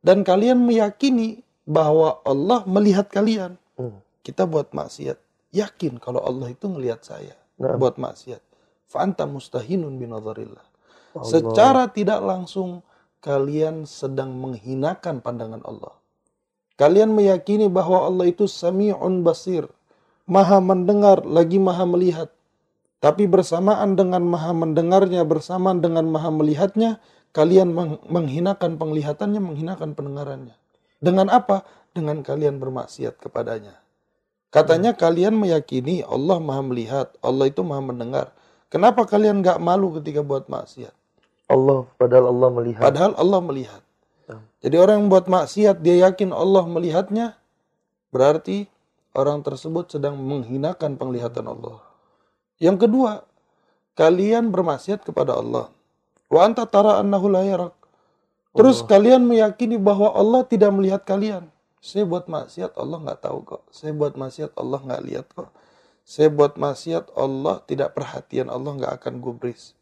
dan 0.00 0.24
kalian 0.24 0.64
meyakini 0.64 1.44
bahwa 1.68 2.24
Allah 2.24 2.64
melihat 2.64 3.12
kalian. 3.12 3.60
hmm. 3.76 4.00
Kita 4.24 4.48
buat 4.48 4.72
maksiat, 4.72 5.20
yakin 5.52 6.00
kalau 6.00 6.24
Allah 6.24 6.48
itu 6.50 6.64
ngelihat 6.64 7.04
saya 7.04 7.36
Nah. 7.60 7.76
buat 7.76 8.00
maksiat. 8.00 8.40
Fa 8.88 9.04
anta 9.04 9.28
mustahinun 9.28 10.00
binadharillah. 10.00 10.64
Allah. 11.14 11.28
Secara 11.28 11.82
tidak 11.92 12.24
langsung 12.24 12.82
kalian 13.22 13.86
sedang 13.86 14.34
menghinakan 14.34 15.22
pandangan 15.22 15.62
Allah. 15.62 15.94
Kalian 16.74 17.14
meyakini 17.14 17.70
bahwa 17.70 18.02
Allah 18.02 18.26
itu 18.32 18.50
sami'un 18.50 19.22
basir, 19.22 19.70
maha 20.26 20.58
mendengar 20.58 21.22
lagi 21.22 21.62
maha 21.62 21.86
melihat. 21.86 22.34
Tapi 22.98 23.28
bersamaan 23.30 23.94
dengan 23.94 24.24
maha 24.26 24.50
mendengarnya, 24.50 25.22
bersamaan 25.22 25.78
dengan 25.78 26.08
maha 26.10 26.32
melihatnya, 26.34 26.98
kalian 27.30 27.70
meng- 27.70 28.02
menghinakan 28.10 28.80
penglihatannya, 28.80 29.38
menghinakan 29.38 29.92
pendengarannya. 29.94 30.56
Dengan 30.98 31.28
apa? 31.30 31.68
Dengan 31.94 32.24
kalian 32.24 32.58
bermaksiat 32.58 33.20
kepadanya. 33.20 33.83
Katanya 34.54 34.94
kalian 34.94 35.34
meyakini 35.34 36.06
Allah 36.06 36.38
maha 36.38 36.62
melihat, 36.62 37.10
Allah 37.18 37.50
itu 37.50 37.66
maha 37.66 37.82
mendengar. 37.82 38.30
Kenapa 38.70 39.02
kalian 39.02 39.42
nggak 39.42 39.58
malu 39.58 39.90
ketika 39.98 40.22
buat 40.22 40.46
maksiat? 40.46 40.94
Allah 41.50 41.90
padahal 41.98 42.30
Allah 42.30 42.48
melihat. 42.54 42.82
Padahal 42.86 43.12
Allah 43.18 43.40
melihat. 43.42 43.82
Ya. 44.30 44.38
Jadi 44.62 44.76
orang 44.78 44.96
yang 45.02 45.08
buat 45.10 45.26
maksiat 45.26 45.82
dia 45.82 46.06
yakin 46.06 46.30
Allah 46.30 46.70
melihatnya, 46.70 47.34
berarti 48.14 48.70
orang 49.14 49.42
tersebut 49.42 49.90
sedang 49.90 50.22
menghinakan 50.22 51.02
penglihatan 51.02 51.50
Allah. 51.50 51.82
Yang 52.62 52.86
kedua, 52.86 53.26
kalian 53.98 54.54
bermaksiat 54.54 55.02
kepada 55.02 55.34
Allah. 55.34 55.66
Wa 56.30 56.46
anta 56.46 56.62
tara 56.62 57.02
annahu 57.02 57.26
la 57.26 57.42
yarak. 57.42 57.74
Terus 58.54 58.86
kalian 58.86 59.26
meyakini 59.26 59.82
bahwa 59.82 60.14
Allah 60.14 60.46
tidak 60.46 60.70
melihat 60.70 61.02
kalian. 61.02 61.50
Saya 61.84 62.08
buat 62.08 62.24
maksiat 62.32 62.80
Allah 62.80 62.96
nggak 62.96 63.20
tahu 63.20 63.38
kok. 63.44 63.62
Saya 63.68 63.92
buat 63.92 64.16
maksiat 64.16 64.56
Allah 64.56 64.80
nggak 64.80 65.02
lihat 65.04 65.26
kok. 65.36 65.52
Saya 66.00 66.32
buat 66.32 66.56
maksiat 66.56 67.12
Allah 67.12 67.60
tidak 67.68 67.92
perhatian 67.92 68.48
Allah 68.48 68.72
nggak 68.72 69.04
akan 69.04 69.20
gubris. 69.20 69.76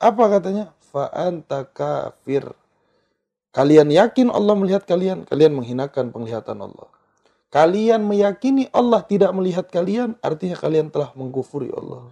Apa 0.00 0.40
katanya? 0.40 0.72
Fa 0.80 1.12
anta 1.12 1.68
kafir. 1.68 2.48
Kalian 3.52 3.92
yakin 3.92 4.32
Allah 4.32 4.56
melihat 4.56 4.88
kalian, 4.88 5.28
kalian 5.28 5.52
menghinakan 5.52 6.16
penglihatan 6.16 6.64
Allah. 6.64 6.88
Kalian 7.52 8.08
meyakini 8.08 8.72
Allah 8.72 9.04
tidak 9.04 9.32
melihat 9.36 9.68
kalian, 9.68 10.16
artinya 10.24 10.56
kalian 10.56 10.88
telah 10.88 11.12
mengkufuri 11.12 11.68
Allah. 11.76 12.08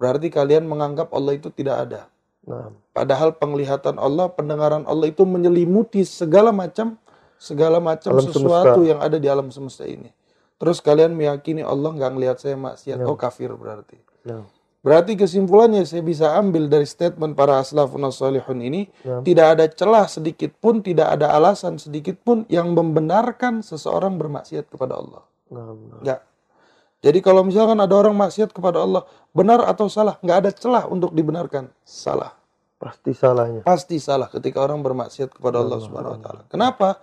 Berarti 0.00 0.32
kalian 0.32 0.64
menganggap 0.64 1.12
Allah 1.12 1.36
itu 1.36 1.52
tidak 1.52 1.76
ada. 1.88 2.00
Nah, 2.48 2.72
Padahal 2.96 3.36
penglihatan 3.36 4.00
Allah, 4.00 4.32
pendengaran 4.32 4.88
Allah 4.88 5.12
itu 5.12 5.28
menyelimuti 5.28 6.04
segala 6.08 6.52
macam 6.52 6.96
segala 7.36 7.78
macam 7.78 8.16
Alam 8.16 8.26
sesuatu 8.32 8.80
semesta. 8.80 8.90
yang 8.90 9.00
ada 9.00 9.16
di 9.16 9.28
alam 9.28 9.48
semesta 9.52 9.84
ini. 9.84 10.08
Terus 10.56 10.80
kalian 10.80 11.12
meyakini 11.12 11.60
Allah 11.60 11.92
nggak 11.92 12.10
ngelihat 12.16 12.36
saya 12.40 12.56
maksiat, 12.56 12.98
Ya. 13.00 13.06
oh 13.06 13.16
kafir 13.16 13.52
berarti. 13.52 14.00
nah, 14.24 14.44
Berarti 14.80 15.18
kesimpulannya 15.18 15.82
saya 15.82 15.98
bisa 16.00 16.38
ambil 16.38 16.70
dari 16.70 16.86
statement 16.86 17.34
para 17.34 17.58
aslafun 17.58 18.06
salihun 18.08 18.62
ini 18.62 18.86
Ya. 19.02 19.18
tidak 19.20 19.46
ada 19.58 19.64
celah 19.66 20.06
sedikit 20.06 20.54
pun, 20.56 20.78
tidak 20.80 21.10
ada 21.10 21.34
alasan 21.34 21.76
sedikit 21.76 22.16
pun 22.22 22.46
yang 22.46 22.70
membenarkan 22.70 23.60
seseorang 23.60 24.14
bermaksiat 24.16 24.70
kepada 24.70 24.96
Allah. 24.96 25.22
nah. 25.50 25.74
Enggak. 26.00 26.20
Jadi 27.04 27.18
kalau 27.20 27.44
misalkan 27.44 27.76
ada 27.78 27.92
orang 27.92 28.16
maksiat 28.16 28.50
kepada 28.50 28.80
Allah, 28.82 29.04
benar 29.30 29.62
atau 29.68 29.86
salah, 29.86 30.16
nggak 30.24 30.38
ada 30.42 30.50
celah 30.54 30.84
untuk 30.88 31.12
dibenarkan. 31.12 31.68
Salah. 31.84 32.32
Pasti 32.80 33.12
salahnya. 33.12 33.60
Pasti 33.62 33.96
salah 34.00 34.26
ketika 34.28 34.60
orang 34.64 34.80
bermaksiat 34.82 35.30
kepada 35.32 35.60
Allah 35.62 35.78
Subhanahu 35.82 36.16
wa 36.16 36.20
taala. 36.22 36.42
Kenapa? 36.48 36.98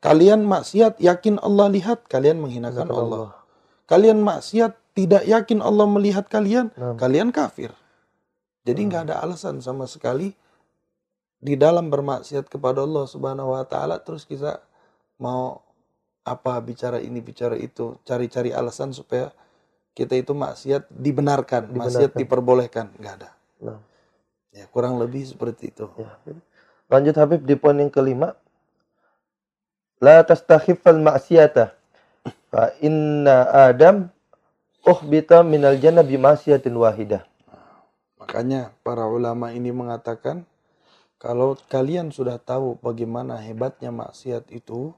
Kalian 0.00 0.48
maksiat 0.48 0.96
yakin 0.96 1.36
Allah 1.40 1.68
lihat, 1.68 2.08
kalian 2.08 2.40
menghinakan 2.40 2.88
Menghinakan 2.88 3.04
Allah. 3.04 3.28
Kalian 3.84 4.24
maksiat 4.24 4.72
tidak 4.96 5.28
yakin 5.28 5.60
Allah 5.60 5.84
melihat 5.84 6.24
kalian, 6.26 6.72
Nah. 6.74 6.96
kalian 6.96 7.28
kafir. 7.30 7.70
Jadi 8.64 8.80
nggak 8.88 9.12
ada 9.12 9.16
alasan 9.20 9.60
sama 9.60 9.84
sekali 9.84 10.32
di 11.40 11.56
dalam 11.56 11.88
bermaksiat 11.88 12.48
kepada 12.48 12.84
Allah 12.84 13.08
Subhanahu 13.08 13.56
wa 13.56 13.64
taala 13.64 13.96
terus 14.00 14.28
kita 14.28 14.60
mau 15.16 15.64
apa 16.20 16.60
bicara 16.60 17.00
ini 17.00 17.20
bicara 17.20 17.56
itu, 17.56 17.96
cari-cari 18.04 18.52
alasan 18.52 18.92
supaya 18.92 19.32
kita 19.92 20.16
itu 20.16 20.32
maksiat 20.32 20.92
dibenarkan, 20.92 21.72
maksiat 21.72 22.12
Dibenarkan. 22.12 22.20
diperbolehkan, 22.20 22.86
nggak 22.96 23.14
ada. 23.20 23.30
Nah, 23.60 23.80
Ya, 24.50 24.66
kurang 24.66 24.98
lebih 24.98 25.22
seperti 25.22 25.70
itu. 25.70 25.86
ya. 25.94 26.10
Lanjut 26.90 27.14
Habib 27.14 27.46
di 27.46 27.54
poin 27.54 27.78
yang 27.78 27.86
kelima. 27.86 28.34
La 30.00 30.24
tastakhifal 30.24 30.96
ma'siyata. 30.96 31.76
Fa 32.48 32.72
inna 32.80 33.46
Adam 33.52 34.08
uhbita 34.82 35.44
minal 35.44 35.76
jannah 35.76 36.02
bima'siyatin 36.02 36.72
wahidah. 36.72 37.22
Makanya 38.16 38.72
para 38.80 39.04
ulama 39.04 39.52
ini 39.52 39.70
mengatakan 39.70 40.48
kalau 41.20 41.52
kalian 41.68 42.08
sudah 42.08 42.40
tahu 42.40 42.80
bagaimana 42.80 43.36
hebatnya 43.44 43.92
maksiat 43.92 44.48
itu, 44.56 44.96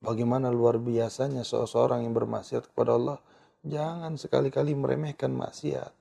bagaimana 0.00 0.48
luar 0.48 0.80
biasanya 0.80 1.44
seseorang 1.44 2.08
yang 2.08 2.16
bermaksiat 2.16 2.72
kepada 2.72 2.96
Allah, 2.96 3.18
jangan 3.60 4.16
sekali-kali 4.16 4.72
meremehkan 4.72 5.36
maksiat. 5.36 5.92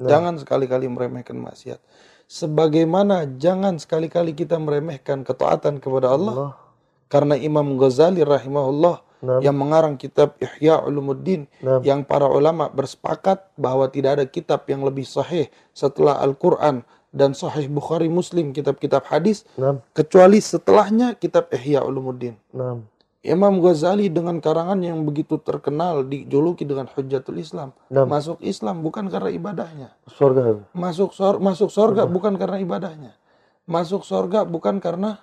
Nah. 0.00 0.08
Jangan 0.08 0.36
sekali-kali 0.36 0.84
meremehkan 0.88 1.40
maksiat. 1.40 1.80
Sebagaimana 2.28 3.40
jangan 3.40 3.80
sekali-kali 3.80 4.36
kita 4.36 4.60
meremehkan 4.60 5.24
ketaatan 5.24 5.80
kepada 5.80 6.12
Allah. 6.12 6.34
Allah. 6.36 6.52
Karena 7.10 7.34
Imam 7.34 7.74
Ghazali 7.76 8.22
rahimahullah 8.22 9.02
Nah. 9.20 9.36
yang 9.44 9.52
mengarang 9.52 10.00
kitab 10.00 10.32
Ihya 10.40 10.80
Ulumuddin 10.80 11.44
Nah. 11.60 11.84
yang 11.84 12.08
para 12.08 12.24
ulama 12.24 12.72
bersepakat 12.72 13.52
bahwa 13.52 13.84
tidak 13.92 14.16
ada 14.16 14.24
kitab 14.24 14.64
yang 14.64 14.80
lebih 14.80 15.04
sahih 15.04 15.52
setelah 15.76 16.16
Al-Quran 16.24 16.80
dan 17.12 17.36
Sahih 17.36 17.68
Bukhari 17.68 18.08
Muslim 18.08 18.56
kitab-kitab 18.56 19.04
hadis 19.12 19.44
Nah. 19.60 19.76
kecuali 19.92 20.40
setelahnya 20.40 21.20
kitab 21.20 21.52
Ihya 21.52 21.84
Ulumuddin. 21.84 22.40
Nah. 22.56 22.80
Imam 23.20 23.60
Ghazali 23.60 24.08
dengan 24.08 24.40
karangan 24.40 24.80
yang 24.80 25.04
begitu 25.04 25.36
terkenal 25.36 26.00
dijuluki 26.08 26.64
dengan 26.64 26.88
Hujjatul 26.88 27.36
Islam. 27.44 27.76
Nah. 27.92 28.08
Masuk 28.08 28.40
Islam 28.40 28.80
bukan 28.80 29.12
karena 29.12 29.28
ibadahnya. 29.28 29.92
Surga. 30.08 30.64
Masuk 30.72 31.12
sor 31.12 31.36
masuk 31.44 31.68
sorga 31.68 32.08
bukan 32.08 32.40
karena 32.40 32.56
ibadahnya. 32.56 33.12
Masuk 33.68 34.08
sorga 34.08 34.48
bukan 34.48 34.80
karena 34.80 35.20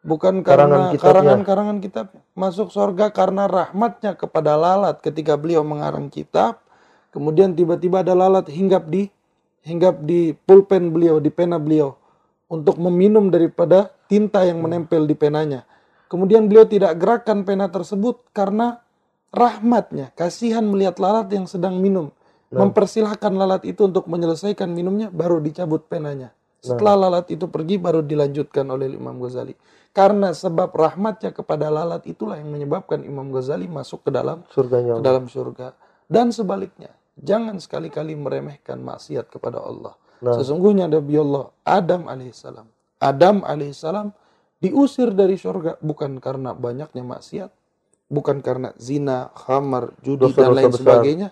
bukan 0.00 0.40
Karangan 0.40 0.46
karena 0.46 0.78
kitabnya. 0.92 1.04
karangan-karangan 1.04 1.78
kitab. 1.84 2.06
Masuk 2.32 2.68
sorga 2.72 3.12
karena 3.12 3.44
rahmatnya 3.46 4.16
kepada 4.16 4.56
lalat 4.56 5.00
ketika 5.04 5.36
beliau 5.36 5.64
mengarang 5.64 6.08
kitab. 6.08 6.60
Kemudian 7.10 7.58
tiba-tiba 7.58 8.06
ada 8.06 8.14
lalat 8.14 8.46
hinggap 8.48 8.86
di 8.86 9.10
hinggap 9.66 10.00
di 10.06 10.32
pulpen 10.32 10.94
beliau, 10.94 11.20
di 11.20 11.28
pena 11.28 11.60
beliau 11.60 11.98
untuk 12.50 12.80
meminum 12.82 13.30
daripada 13.30 13.92
tinta 14.10 14.42
yang 14.42 14.62
menempel 14.62 15.06
di 15.06 15.14
penanya. 15.14 15.66
Kemudian 16.10 16.50
beliau 16.50 16.66
tidak 16.66 16.98
gerakkan 16.98 17.46
pena 17.46 17.70
tersebut 17.70 18.26
karena 18.34 18.82
rahmatnya, 19.30 20.10
kasihan 20.18 20.66
melihat 20.66 20.98
lalat 20.98 21.30
yang 21.30 21.46
sedang 21.46 21.78
minum. 21.78 22.10
Mempersilahkan 22.50 23.30
lalat 23.30 23.62
itu 23.62 23.86
untuk 23.86 24.10
menyelesaikan 24.10 24.66
minumnya, 24.74 25.06
baru 25.14 25.38
dicabut 25.38 25.86
penanya. 25.86 26.34
Setelah 26.58 27.06
lalat 27.06 27.30
itu 27.30 27.46
pergi, 27.46 27.78
baru 27.78 28.02
dilanjutkan 28.02 28.66
oleh 28.66 28.90
Imam 28.90 29.22
Ghazali. 29.22 29.54
Karena 29.90 30.30
sebab 30.30 30.70
rahmatnya 30.70 31.34
kepada 31.34 31.66
lalat 31.66 32.06
itulah 32.06 32.38
yang 32.38 32.54
menyebabkan 32.54 33.02
Imam 33.02 33.34
Ghazali 33.34 33.66
masuk 33.66 34.06
ke 34.06 34.10
dalam 34.14 34.46
Surganya 34.54 34.98
ke 34.98 35.02
dalam 35.02 35.26
surga. 35.26 35.74
Dan 36.06 36.30
sebaliknya, 36.30 36.94
jangan 37.18 37.58
sekali-kali 37.58 38.14
meremehkan 38.14 38.78
maksiat 38.82 39.26
kepada 39.30 39.58
Allah. 39.58 39.98
Nah. 40.22 40.36
Sesungguhnya 40.38 40.86
Nabi 40.86 41.14
Allah 41.18 41.50
Adam 41.66 42.06
alaihissalam. 42.06 42.66
Adam 43.00 43.42
alaihissalam 43.42 44.12
diusir 44.60 45.10
dari 45.16 45.40
surga 45.40 45.80
bukan 45.80 46.20
karena 46.20 46.52
banyaknya 46.52 47.00
maksiat, 47.00 47.50
bukan 48.12 48.44
karena 48.44 48.76
zina, 48.76 49.32
khamar, 49.32 49.96
judi 50.04 50.28
Dosa-dosa 50.28 50.42
dan 50.44 50.50
lain 50.52 50.70
besar. 50.70 50.78
sebagainya, 50.84 51.28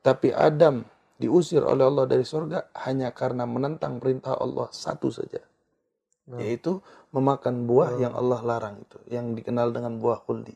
tapi 0.00 0.32
Adam 0.32 0.82
diusir 1.20 1.60
oleh 1.60 1.84
Allah 1.84 2.08
dari 2.08 2.24
surga 2.24 2.72
hanya 2.88 3.12
karena 3.12 3.44
menentang 3.44 4.00
perintah 4.00 4.40
Allah 4.40 4.72
satu 4.72 5.12
saja, 5.12 5.44
Nah. 6.30 6.38
yaitu 6.38 6.78
memakan 7.10 7.66
buah 7.66 7.98
yang 7.98 8.14
Allah 8.14 8.38
larang 8.46 8.78
itu, 8.78 8.98
yang 9.10 9.34
dikenal 9.34 9.74
dengan 9.74 9.98
buah 9.98 10.22
khuldi. 10.22 10.54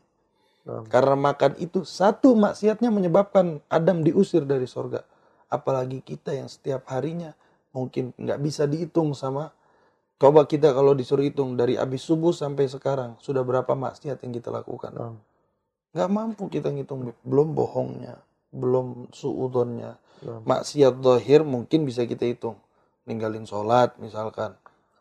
Nah. 0.65 0.87
Karena 0.87 1.19
makan 1.19 1.59
itu 1.59 1.83
satu 1.83 2.31
maksiatnya 2.33 2.87
menyebabkan 2.89 3.59
Adam 3.67 4.01
diusir 4.01 4.47
dari 4.47 4.65
sorga. 4.65 5.03
Apalagi 5.51 5.99
kita 5.99 6.31
yang 6.31 6.47
setiap 6.47 6.87
harinya 6.89 7.35
mungkin 7.75 8.15
nggak 8.15 8.39
bisa 8.39 8.63
dihitung 8.65 9.11
sama. 9.11 9.51
Coba 10.15 10.47
kita 10.47 10.71
kalau 10.71 10.95
disuruh 10.95 11.27
hitung 11.27 11.59
dari 11.59 11.75
abis 11.75 12.07
subuh 12.07 12.31
sampai 12.31 12.71
sekarang 12.71 13.19
sudah 13.19 13.43
berapa 13.43 13.75
maksiat 13.75 14.23
yang 14.23 14.31
kita 14.31 14.49
lakukan. 14.49 14.95
Nah. 14.95 15.13
Nggak 15.91 16.09
mampu 16.09 16.47
kita 16.47 16.71
ngitung. 16.71 17.11
Belum 17.27 17.51
bohongnya, 17.51 18.15
belum 18.55 19.11
suudonnya. 19.11 19.99
Nah. 20.23 20.39
Maksiat 20.39 21.03
dohir 21.03 21.43
mungkin 21.43 21.83
bisa 21.83 22.07
kita 22.07 22.23
hitung. 22.23 22.55
Ninggalin 23.05 23.43
sholat 23.43 23.99
misalkan. 23.99 24.55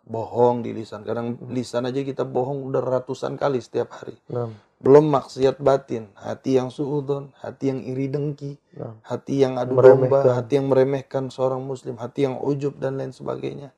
Bohong 0.04 0.60
di 0.60 0.76
lisan. 0.76 1.00
Kadang 1.02 1.40
lisan 1.48 1.88
aja 1.88 2.04
kita 2.04 2.28
bohong 2.28 2.68
udah 2.68 2.84
ratusan 2.84 3.40
kali 3.40 3.60
setiap 3.60 3.96
hari. 3.96 4.16
Nah. 4.28 4.52
Belum 4.84 5.08
maksiat 5.08 5.64
batin, 5.64 6.12
hati 6.12 6.60
yang 6.60 6.68
suudon, 6.68 7.32
hati 7.40 7.72
yang 7.72 7.80
iri 7.80 8.12
dengki, 8.12 8.60
Nah. 8.76 9.00
hati 9.00 9.40
yang 9.40 9.56
adu 9.56 9.80
domba, 9.80 10.20
hati 10.36 10.60
yang 10.60 10.68
meremehkan 10.68 11.32
seorang 11.32 11.64
muslim, 11.64 11.96
hati 11.96 12.28
yang 12.28 12.36
ujub 12.36 12.76
dan 12.76 13.00
lain 13.00 13.16
sebagainya. 13.16 13.72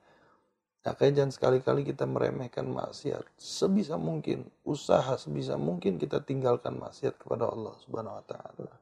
Makanya 0.87 1.23
jangan 1.23 1.33
sekali-kali 1.35 1.83
kita 1.83 2.07
meremehkan 2.07 2.71
maksiat. 2.71 3.27
Sebisa 3.35 3.99
mungkin, 3.99 4.47
usaha 4.63 5.19
sebisa 5.19 5.59
mungkin 5.59 5.99
kita 5.99 6.23
tinggalkan 6.23 6.79
maksiat 6.79 7.19
kepada 7.19 7.51
Allah 7.51 7.75
Subhanahu 7.83 8.15
wa 8.15 8.25
taala. 8.27 8.73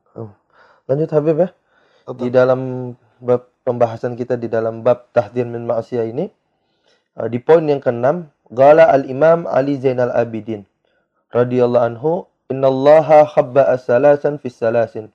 Lanjut 0.85 1.11
Habib 1.17 1.37
ya. 1.41 1.49
Di 2.13 2.29
dalam 2.29 2.93
bab 3.25 3.49
pembahasan 3.65 4.21
kita 4.21 4.37
di 4.37 4.53
dalam 4.53 4.85
bab 4.85 5.09
tahdir 5.17 5.49
min 5.49 5.65
ma'siyah 5.65 6.05
ini 6.05 6.29
uh, 7.19 7.29
di 7.31 7.39
poin 7.43 7.67
yang 7.67 7.81
keenam 7.83 8.31
Gala 8.53 8.87
al-Imam 8.93 9.49
Ali 9.49 9.81
Zainal 9.81 10.13
Abidin 10.15 10.69
radhiyallahu 11.35 11.87
anhu 11.97 12.13
innallaha 12.53 13.27
khabba'a 13.27 13.81
salasan 13.81 14.39
fi 14.39 14.53
salasin 14.53 15.11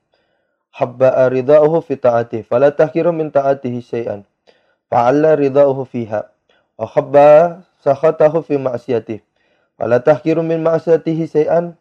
habba'a 0.75 1.29
rida'uhu 1.29 1.79
fi 1.85 1.95
ta'atihi 1.95 2.43
fala 2.43 2.73
tahkiru 2.73 3.13
min 3.13 3.29
ta'atihi 3.31 3.79
syai'an 3.79 4.25
fa'alla 4.89 5.37
rida'uhu 5.37 5.85
fiha 5.87 6.25
wa 6.79 6.85
khabba'a 6.89 7.63
sakhatahu 7.85 8.43
fi 8.43 8.59
ma'siyatihi 8.59 9.23
fala 9.79 10.03
tahkiru 10.03 10.43
min 10.43 10.59
ma'siyatihi 10.59 11.23
syai'an 11.29 11.79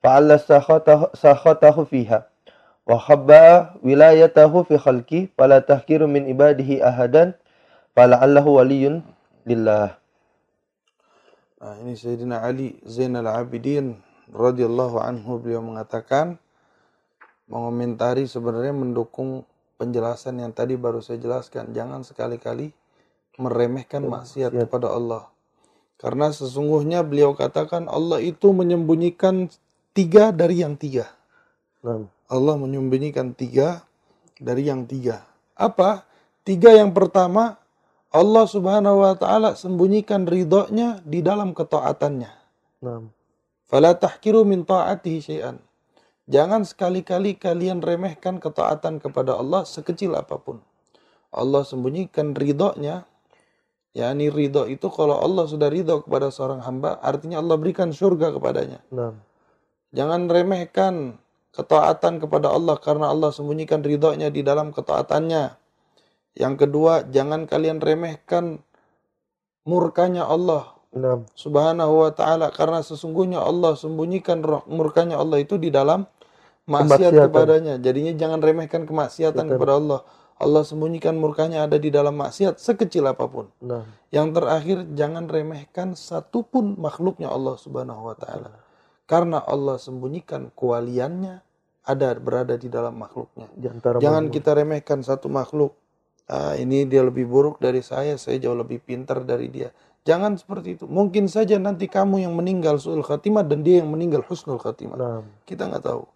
fa'alla 0.00 0.38
sakhatahu, 0.38 1.82
fiha 1.90 2.30
wa 2.86 2.96
khabba 2.96 3.74
wilayatahu 3.82 4.64
fi 4.66 4.74
khalqi 4.78 5.20
fala 5.34 5.60
tahkiru 5.60 6.06
min 6.06 6.26
ibadihi 6.30 6.80
ahadan 6.80 7.34
fala'allahu 7.98 8.62
waliyun 8.62 9.02
lillah 9.50 10.00
Nah, 11.60 11.76
ini 11.84 11.92
Sayyidina 11.92 12.40
Ali 12.40 12.80
Zainal 12.88 13.28
Abidin 13.28 14.00
radhiyallahu 14.32 14.96
anhu 14.96 15.36
beliau 15.36 15.60
mengatakan 15.60 16.40
mengomentari 17.52 18.24
sebenarnya 18.24 18.72
mendukung 18.72 19.44
penjelasan 19.76 20.40
yang 20.40 20.56
tadi 20.56 20.80
baru 20.80 21.04
saya 21.04 21.20
jelaskan. 21.20 21.76
Jangan 21.76 22.00
sekali-kali 22.00 22.72
meremehkan 23.36 24.08
maksiat 24.08 24.56
maksiat. 24.56 24.64
kepada 24.64 24.88
Allah. 24.88 25.28
Karena 26.00 26.32
sesungguhnya 26.32 27.04
beliau 27.04 27.36
katakan 27.36 27.92
Allah 27.92 28.24
itu 28.24 28.56
menyembunyikan 28.56 29.52
tiga 29.92 30.32
dari 30.32 30.64
yang 30.64 30.80
tiga. 30.80 31.12
Allah 32.24 32.56
menyembunyikan 32.56 33.36
tiga 33.36 33.84
dari 34.40 34.64
yang 34.64 34.88
tiga. 34.88 35.28
Apa? 35.52 36.08
Tiga 36.40 36.72
yang 36.72 36.96
pertama, 36.96 37.59
Allah 38.10 38.42
subhanahu 38.42 39.06
wa 39.06 39.14
ta'ala 39.14 39.54
sembunyikan 39.54 40.26
ridhonya 40.26 40.98
di 41.06 41.22
dalam 41.22 41.54
ketaatannya. 41.54 42.30
nah, 42.82 43.06
Fala 43.70 43.94
tahkiru 43.94 44.42
min 44.42 44.66
ta'atihi 44.66 45.18
syai'an. 45.22 45.62
Jangan 46.26 46.66
sekali-kali 46.66 47.38
kalian 47.38 47.78
remehkan 47.78 48.42
ketaatan 48.42 48.98
kepada 48.98 49.38
Allah 49.38 49.62
sekecil 49.62 50.18
apa 50.18 50.42
pun. 50.42 50.58
Allah 51.30 51.62
sembunyikan 51.62 52.34
ridhonya. 52.34 53.06
yakni 53.90 54.30
ridho 54.30 54.70
itu 54.70 54.86
kalau 54.86 55.18
Allah 55.18 55.50
sudah 55.50 55.66
ridho 55.66 56.06
kepada 56.06 56.30
seorang 56.30 56.62
hamba, 56.62 57.02
artinya 57.02 57.42
Allah 57.42 57.58
berikan 57.58 57.90
surga 57.90 58.30
kepadanya. 58.34 58.78
nah, 58.94 59.14
Jangan 59.90 60.30
remehkan 60.30 61.18
ketaatan 61.50 62.22
kepada 62.22 62.54
Allah 62.54 62.78
karena 62.78 63.10
Allah 63.10 63.34
sembunyikan 63.34 63.82
ridhonya 63.82 64.30
di 64.30 64.42
dalam 64.46 64.70
ketaatannya. 64.70 65.59
Yang 66.40 66.54
kedua, 66.66 67.04
jangan 67.12 67.44
kalian 67.44 67.84
remehkan 67.84 68.64
murkanya 69.68 70.24
Allah 70.24 70.72
nah, 70.96 71.20
subhanahu 71.36 72.08
wa 72.08 72.10
ta'ala 72.16 72.48
karena 72.48 72.80
sesungguhnya 72.80 73.44
Allah 73.44 73.76
sembunyikan 73.76 74.40
murkanya 74.64 75.20
Allah 75.20 75.44
itu 75.44 75.60
di 75.60 75.68
dalam 75.68 76.08
maksiat 76.64 77.12
kepadanya. 77.28 77.74
Jadinya 77.76 78.16
jangan 78.16 78.40
remehkan 78.40 78.88
kemaksiatan 78.88 79.44
Betul. 79.44 79.52
kepada 79.60 79.72
Allah. 79.76 80.00
Allah 80.40 80.64
sembunyikan 80.64 81.20
murkanya 81.20 81.68
ada 81.68 81.76
di 81.76 81.92
dalam 81.92 82.16
maksiat 82.16 82.56
sekecil 82.56 83.04
apa 83.04 83.28
pun. 83.28 83.52
nah, 83.60 83.84
Yang 84.08 84.40
terakhir, 84.40 84.78
jangan 84.96 85.28
remehkan 85.28 85.92
satupun 85.92 86.80
makhluknya 86.80 87.28
Allah 87.28 87.60
subhanahu 87.60 88.08
wa 88.08 88.16
ta'ala. 88.16 88.48
Karena 89.04 89.44
Allah 89.44 89.76
sembunyikan 89.76 90.48
kewaliannya 90.56 91.44
ada 91.84 92.08
berada 92.16 92.56
di 92.56 92.72
dalam 92.72 92.96
makhluknya. 92.96 93.52
di 93.52 93.68
Jangan 94.00 94.32
makhluk. 94.32 94.32
kita 94.32 94.50
remehkan 94.56 95.04
satu 95.04 95.28
makhluk. 95.28 95.76
Ah, 96.30 96.54
ini 96.54 96.86
dia 96.86 97.02
lebih 97.02 97.26
buruk 97.26 97.58
dari 97.58 97.82
saya, 97.82 98.14
saya 98.14 98.38
jauh 98.38 98.54
lebih 98.54 98.78
pintar 98.78 99.26
dari 99.26 99.50
dia. 99.50 99.74
Jangan 100.06 100.38
seperti 100.38 100.78
itu. 100.78 100.86
Mungkin 100.86 101.26
saja 101.26 101.58
nanti 101.58 101.90
kamu 101.90 102.22
yang 102.22 102.38
meninggal 102.38 102.78
suul 102.78 103.02
khatimah 103.02 103.42
dan 103.42 103.66
dia 103.66 103.82
yang 103.82 103.90
meninggal 103.90 104.22
husnul 104.22 104.62
khatimah. 104.62 104.94
nah, 104.94 105.20
Kita 105.42 105.66
nggak 105.66 105.82
tahu. 105.82 106.06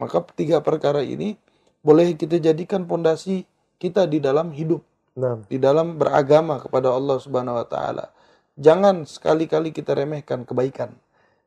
Maka 0.00 0.24
tiga 0.32 0.64
perkara 0.64 1.04
ini 1.04 1.36
boleh 1.84 2.16
kita 2.16 2.40
jadikan 2.40 2.88
pondasi 2.88 3.44
kita 3.76 4.08
di 4.08 4.24
dalam 4.24 4.56
hidup, 4.56 4.80
nah, 5.12 5.36
di 5.44 5.60
dalam 5.60 6.00
beragama 6.00 6.56
kepada 6.56 6.88
Allah 6.96 7.20
Subhanahu 7.20 7.60
wa 7.60 7.66
taala. 7.68 8.08
Jangan 8.56 9.04
sekali-kali 9.04 9.68
kita 9.68 9.92
remehkan 9.92 10.48
kebaikan. 10.48 10.96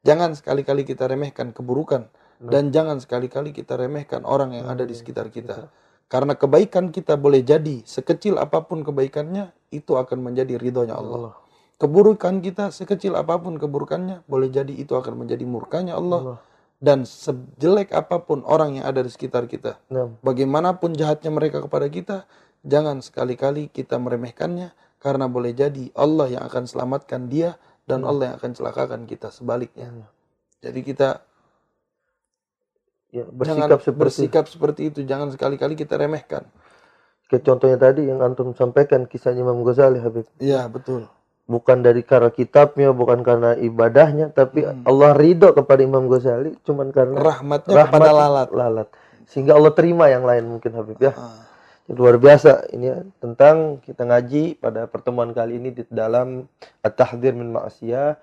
Jangan 0.06 0.38
sekali-kali 0.38 0.86
kita 0.86 1.10
remehkan 1.10 1.52
keburukan 1.52 2.06
dan 2.40 2.72
jangan 2.72 3.02
sekali-kali 3.02 3.52
kita 3.52 3.76
remehkan 3.76 4.24
orang 4.24 4.56
yang 4.56 4.70
ada 4.70 4.88
di 4.88 4.96
sekitar 4.96 5.28
kita. 5.28 5.68
Karena 6.10 6.34
kebaikan 6.34 6.90
kita 6.90 7.14
boleh 7.22 7.46
jadi 7.46 7.86
sekecil 7.86 8.42
apa 8.42 8.66
pun 8.66 8.82
kebaikannya 8.82 9.54
itu 9.70 9.94
akan 9.94 10.26
menjadi 10.26 10.58
ridhonya 10.58 10.98
Allah. 10.98 11.38
Keburukan 11.78 12.42
kita 12.42 12.74
sekecil 12.74 13.14
apa 13.14 13.38
pun 13.38 13.62
keburukannya 13.62 14.26
boleh 14.26 14.50
jadi 14.50 14.74
itu 14.74 14.98
akan 14.98 15.22
menjadi 15.22 15.46
murkanya 15.46 15.96
Allah. 15.96 16.42
Dan 16.82 17.06
sejelek 17.06 17.94
apa 17.94 18.26
pun 18.26 18.42
orang 18.42 18.82
yang 18.82 18.88
ada 18.88 19.04
di 19.04 19.12
sekitar 19.12 19.52
kita, 19.52 19.84
Nah, 19.92 20.16
bagaimanapun 20.24 20.96
jahatnya 20.96 21.28
mereka 21.28 21.60
kepada 21.60 21.92
kita, 21.92 22.24
jangan 22.64 23.04
sekali-kali 23.04 23.68
kita 23.68 24.00
meremehkannya 24.00 24.72
karena 24.96 25.28
boleh 25.28 25.52
jadi 25.52 25.92
Allah 25.92 26.40
yang 26.40 26.44
akan 26.48 26.64
selamatkan 26.72 27.28
dia 27.28 27.60
dan 27.84 28.08
Allah 28.08 28.32
yang 28.32 28.36
akan 28.40 28.52
celakakan 28.56 29.04
kita 29.12 29.28
sebaliknya. 29.28 29.92
Jadi 30.64 30.80
kita 30.84 31.24
ya, 33.10 33.26
jangan 33.26 33.70
bersikap 33.70 33.80
seperti 33.82 34.00
bersikap 34.02 34.46
seperti 34.50 34.82
itu, 34.94 35.00
jangan 35.06 35.30
sekali-kali 35.34 35.74
kita 35.78 35.98
remehkan. 35.98 36.46
kayak 37.30 37.46
contohnya 37.46 37.78
tadi 37.78 38.10
yang 38.10 38.26
antum 38.26 38.58
sampaikan 38.58 39.06
kisahnya 39.06 39.46
Imam 39.46 39.62
Ghazali 39.62 40.02
Habib. 40.02 40.26
Iya, 40.42 40.66
betul. 40.66 41.06
Bukan 41.46 41.86
dari 41.86 42.02
karena 42.02 42.34
kitabnya, 42.34 42.90
bukan 42.90 43.22
karena 43.22 43.54
ibadahnya, 43.54 44.34
tapi 44.34 44.66
Allah 44.66 45.14
ridho 45.14 45.54
kepada 45.54 45.82
Imam 45.86 46.10
Ghazali 46.10 46.58
cuman 46.66 46.90
karena 46.90 47.18
Rahmatnya 47.18 47.86
kepada 47.86 48.10
lalat. 48.14 48.50
lalat. 48.50 48.88
Sehingga 49.30 49.54
Allah 49.54 49.74
terima 49.78 50.10
yang 50.10 50.26
lain 50.26 50.50
mungkin 50.50 50.74
Habib 50.74 50.98
ya. 50.98 51.14
Ah, 51.14 51.46
Luar 51.90 52.22
biasa 52.22 52.70
ini 52.70 52.86
ya, 52.86 53.02
tentang 53.18 53.82
kita 53.82 54.06
ngaji 54.06 54.62
pada 54.62 54.86
pertemuan 54.86 55.34
kali 55.34 55.58
ini 55.58 55.74
di 55.74 55.82
dalam 55.90 56.46
At-Tahdzir 56.86 57.34
min 57.34 57.50
Ma'siyah. 57.50 58.14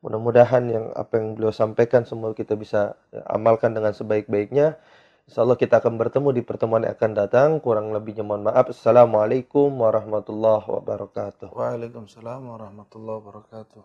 Mudah-mudahan 0.00 0.64
yang 0.72 0.84
apa 0.96 1.20
yang 1.20 1.36
beliau 1.36 1.52
sampaikan 1.52 2.08
semua 2.08 2.32
kita 2.32 2.56
bisa 2.56 2.96
ya, 3.12 3.20
amalkan 3.28 3.76
dengan 3.76 3.92
sebaik-baiknya. 3.92 4.80
Insya 5.28 5.44
Allah 5.44 5.60
kita 5.60 5.78
akan 5.78 6.00
bertemu 6.00 6.40
di 6.40 6.42
pertemuan 6.42 6.82
yang 6.88 6.96
akan 6.96 7.12
datang. 7.12 7.48
Kurang 7.60 7.92
lebihnya 7.92 8.24
mohon 8.24 8.48
maaf. 8.48 8.72
Assalamualaikum 8.72 9.68
warahmatullahi 9.68 10.64
wabarakatuh. 10.64 11.52
Waalaikumsalam 11.52 12.42
warahmatullahi 12.48 13.18
wabarakatuh. 13.20 13.82